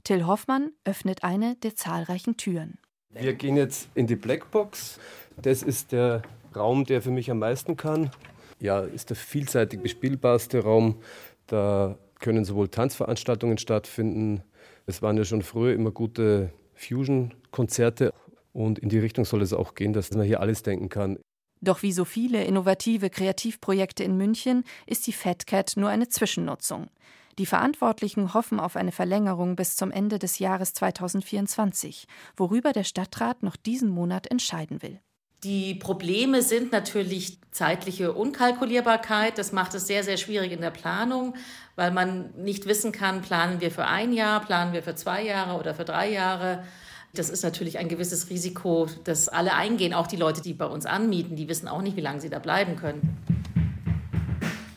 Till 0.07 0.25
Hoffmann 0.25 0.71
öffnet 0.85 1.25
eine 1.25 1.57
der 1.57 1.75
zahlreichen 1.75 2.37
Türen. 2.37 2.79
Wir 3.11 3.35
gehen 3.35 3.57
jetzt 3.57 3.88
in 3.97 4.07
die 4.07 4.14
Blackbox. 4.14 5.01
Das 5.42 5.64
ist 5.64 5.90
der 5.90 6.23
Raum, 6.55 6.85
der 6.85 7.03
für 7.03 7.11
mich 7.11 7.29
am 7.29 7.40
meisten 7.40 7.77
kann. 7.77 8.12
Ja, 8.61 8.83
ist 8.83 9.11
der 9.11 9.16
vielseitig 9.16 9.83
bespielbarste 9.83 10.62
Raum. 10.62 11.01
Da 11.49 11.99
können 12.21 12.45
sowohl 12.45 12.69
Tanzveranstaltungen 12.69 13.59
stattfinden. 13.59 14.45
Es 14.87 15.03
waren 15.03 15.16
ja 15.16 15.25
schon 15.25 15.42
früher 15.42 15.75
immer 15.75 15.90
gute 15.90 16.53
Fusion-Konzerte. 16.75 18.12
Und 18.53 18.79
in 18.79 18.88
die 18.88 19.01
Richtung 19.01 19.25
soll 19.25 19.42
es 19.42 19.53
auch 19.53 19.75
gehen, 19.75 19.92
dass 19.92 20.12
man 20.12 20.25
hier 20.25 20.38
alles 20.38 20.62
denken 20.62 20.88
kann. 20.88 21.19
Doch 21.62 21.83
wie 21.83 21.90
so 21.90 22.05
viele 22.05 22.45
innovative 22.45 23.11
Kreativprojekte 23.11 24.05
in 24.05 24.16
München 24.16 24.62
ist 24.87 25.09
die 25.09 25.12
Fat 25.12 25.49
Cat 25.49 25.73
nur 25.75 25.88
eine 25.88 26.09
Zwischennutzung. 26.09 26.90
Die 27.38 27.46
Verantwortlichen 27.46 28.33
hoffen 28.33 28.59
auf 28.59 28.77
eine 28.77 28.92
Verlängerung 28.92 29.57
bis 29.57 29.77
zum 29.77 29.90
Ende 29.90 30.18
des 30.18 30.38
Jahres 30.38 30.72
2024, 30.72 32.07
worüber 32.35 32.72
der 32.72 32.85
Stadtrat 32.85 33.42
noch 33.42 33.57
diesen 33.57 33.90
Monat 33.90 34.31
entscheiden 34.31 34.81
will. 34.83 35.01
Die 35.44 35.75
Probleme 35.75 36.40
sind 36.40 36.72
natürlich 36.72 37.38
zeitliche 37.51 38.14
Unkalkulierbarkeit. 38.14 39.37
Das 39.37 39.53
macht 39.53 39.75
es 39.75 39.87
sehr, 39.87 40.03
sehr 40.03 40.16
schwierig 40.16 40.51
in 40.51 40.62
der 40.62 40.70
Planung, 40.70 41.35
weil 41.77 41.90
man 41.90 42.31
nicht 42.37 42.64
wissen 42.66 42.90
kann, 42.90 43.20
planen 43.20 43.61
wir 43.61 43.70
für 43.70 43.87
ein 43.87 44.14
Jahr, 44.14 44.40
planen 44.40 44.72
wir 44.72 44.83
für 44.83 44.94
zwei 44.94 45.22
Jahre 45.22 45.59
oder 45.59 45.75
für 45.75 45.85
drei 45.85 46.11
Jahre. 46.11 46.64
Das 47.12 47.29
ist 47.29 47.42
natürlich 47.42 47.79
ein 47.79 47.88
gewisses 47.88 48.31
Risiko, 48.31 48.88
das 49.05 49.29
alle 49.29 49.55
eingehen, 49.55 49.92
auch 49.92 50.07
die 50.07 50.16
Leute, 50.16 50.40
die 50.40 50.55
bei 50.55 50.66
uns 50.66 50.87
anmieten, 50.87 51.37
die 51.37 51.49
wissen 51.49 51.68
auch 51.68 51.83
nicht, 51.83 51.96
wie 51.96 52.03
lange 52.03 52.20
sie 52.20 52.31
da 52.31 52.38
bleiben 52.38 52.77
können. 52.77 53.18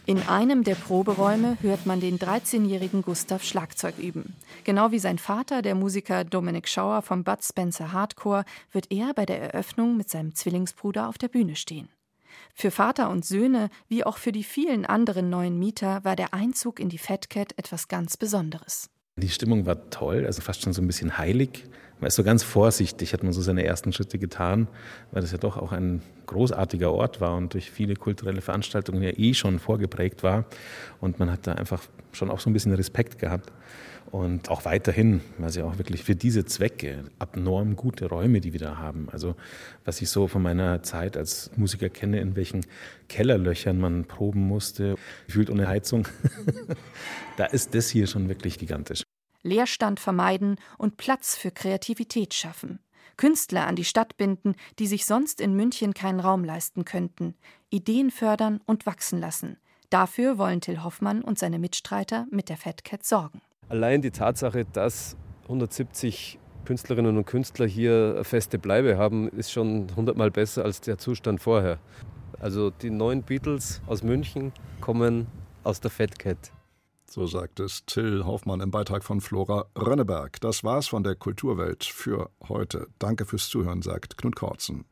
In 0.10 0.28
einem 0.28 0.63
der 0.63 0.74
Proberäume 0.74 1.56
hört 1.62 1.86
man 1.86 2.00
den 2.00 2.17
13-jährigen 2.17 3.04
Gustav 3.04 3.43
Schlagzeug 3.43 4.00
üben. 4.00 4.36
Genau 4.63 4.89
wie 4.89 4.98
sein 4.98 5.19
Vater, 5.19 5.62
der 5.62 5.76
Musiker 5.76 6.24
Dominic 6.24 6.67
Schauer 6.67 7.04
vom 7.04 7.24
Bud 7.24 7.43
Spencer 7.43 7.93
Hardcore, 7.93 8.43
wird 8.72 8.91
er 8.91 9.13
bei 9.13 9.28
der 9.28 9.39
Eröffnung 9.39 9.98
mit 9.98 10.10
seinem 10.10 10.34
Zwillingsbruder 10.34 11.08
auf 11.08 11.19
der 11.19 11.28
Bühne 11.28 11.56
stehen. 11.56 11.89
Für 12.56 12.72
Vater 12.72 13.12
und 13.12 13.24
Söhne, 13.24 13.69
wie 13.88 14.04
auch 14.04 14.17
für 14.17 14.32
die 14.32 14.43
vielen 14.43 14.88
anderen 14.88 15.30
neuen 15.30 15.60
Mieter, 15.60 16.04
war 16.04 16.15
der 16.15 16.34
Einzug 16.34 16.80
in 16.80 16.89
die 16.89 16.98
Fat 16.98 17.30
Cat 17.30 17.54
etwas 17.58 17.88
ganz 17.88 18.17
Besonderes. 18.17 18.89
Die 19.19 19.29
Stimmung 19.29 19.65
war 19.65 19.89
toll, 19.89 20.25
also 20.25 20.41
fast 20.41 20.62
schon 20.62 20.73
so 20.73 20.82
ein 20.82 20.88
bisschen 20.88 21.17
heilig. 21.17 21.65
Man 21.99 22.08
ist 22.08 22.15
so 22.15 22.23
ganz 22.23 22.43
vorsichtig, 22.43 23.13
hat 23.13 23.23
man 23.23 23.34
so 23.34 23.41
seine 23.41 23.65
ersten 23.65 23.91
Schritte 23.91 24.17
getan, 24.17 24.67
weil 25.12 25.21
das 25.21 25.34
ja 25.34 25.38
doch 25.38 25.58
auch 25.58 25.73
ein 25.73 26.01
großartiger 26.27 26.93
Ort 26.93 27.19
war 27.19 27.36
und 27.36 27.53
durch 27.53 27.71
viele 27.71 27.95
kulturelle 27.95 28.39
Veranstaltungen 28.39 29.03
ja 29.03 29.12
eh 29.17 29.34
schon 29.34 29.60
vorgeprägt 29.60 30.23
war. 30.23 30.45
Und 31.01 31.19
man 31.19 31.29
hat 31.29 31.45
da 31.45 31.53
einfach 31.53 31.84
schon 32.13 32.29
auch 32.29 32.39
so 32.39 32.49
ein 32.49 32.53
bisschen 32.53 32.73
Respekt 32.73 33.19
gehabt. 33.19 33.51
Und 34.12 34.49
auch 34.49 34.65
weiterhin, 34.65 35.21
weil 35.38 35.51
sie 35.51 35.62
auch 35.62 35.77
wirklich 35.77 36.03
für 36.03 36.15
diese 36.15 36.43
Zwecke 36.45 37.03
abnorm 37.19 37.75
gute 37.75 38.08
Räume, 38.08 38.41
die 38.41 38.53
wir 38.53 38.60
da 38.60 38.77
haben. 38.77 39.08
Also 39.12 39.36
was 39.86 40.01
ich 40.01 40.10
so 40.10 40.27
von 40.27 40.41
meiner 40.41 40.82
Zeit 40.82 41.15
als 41.15 41.51
Musiker 41.58 41.89
kenne, 41.89 42.19
in 42.19 42.36
welchen 42.36 42.65
Kellerlöchern 43.08 43.79
man 43.79 44.05
proben 44.05 44.47
musste, 44.47 44.95
gefühlt 45.27 45.51
ohne 45.51 45.67
Heizung, 45.67 46.08
da 47.38 47.45
ist 47.45 47.75
das 47.75 47.89
hier 47.89 48.08
schon 48.08 48.29
wirklich 48.29 48.58
gigantisch. 48.58 49.03
Leerstand 49.43 49.99
vermeiden 49.99 50.58
und 50.78 50.97
Platz 50.97 51.36
für 51.36 51.52
Kreativität 51.52 52.34
schaffen. 52.34 52.80
Künstler 53.17 53.67
an 53.67 53.75
die 53.75 53.84
Stadt 53.84 54.15
binden, 54.17 54.56
die 54.80 54.88
sich 54.88 55.06
sonst 55.06 55.41
in 55.41 55.54
München 55.54 55.93
keinen 55.93 56.21
Raum 56.21 56.43
leisten 56.45 56.86
könnten. 56.86 57.36
Ideen 57.69 58.12
fördern 58.12 58.62
und 58.65 58.86
wachsen 58.86 59.19
lassen. 59.19 59.58
Dafür 59.89 60.38
wollen 60.38 60.62
Till 60.62 60.84
Hoffmann 60.84 61.21
und 61.21 61.38
seine 61.38 61.60
Mitstreiter 61.60 62.28
mit 62.32 62.47
der 62.47 62.58
Fat 62.58 62.84
Cat 62.84 63.04
sorgen. 63.04 63.41
Allein 63.67 64.02
die 64.02 64.12
Tatsache, 64.12 64.65
dass 64.65 65.17
170 65.43 66.39
Künstlerinnen 66.65 67.17
und 67.17 67.25
Künstler 67.25 67.65
hier 67.65 68.23
feste 68.23 68.60
Bleibe 68.60 68.97
haben, 68.97 69.28
ist 69.30 69.52
schon 69.52 69.88
hundertmal 69.95 70.32
besser 70.32 70.63
als 70.63 70.80
der 70.82 70.97
Zustand 70.97 71.41
vorher. 71.41 71.80
Also 72.39 72.69
die 72.69 72.89
neuen 72.89 73.23
Beatles 73.23 73.82
aus 73.88 74.04
München 74.04 74.54
kommen 74.80 75.28
aus 75.63 75.82
der 75.82 75.91
Fat 75.91 76.17
Cat. 76.19 76.52
So 77.10 77.26
sagt 77.26 77.60
es 77.60 77.86
Till 77.88 78.24
Hoffmann 78.24 78.62
im 78.62 78.69
Beitrag 78.69 79.04
von 79.04 79.19
Flora 79.19 79.65
Rönneberg. 79.76 80.39
Das 80.41 80.63
war's 80.63 80.88
von 80.88 81.04
der 81.04 81.15
Kulturwelt 81.15 81.84
für 81.84 82.30
heute. 82.48 82.88
Danke 83.00 83.26
fürs 83.26 83.50
Zuhören, 83.50 83.82
sagt 83.82 84.15
Knut 84.15 84.36
Kortzen. 84.36 84.86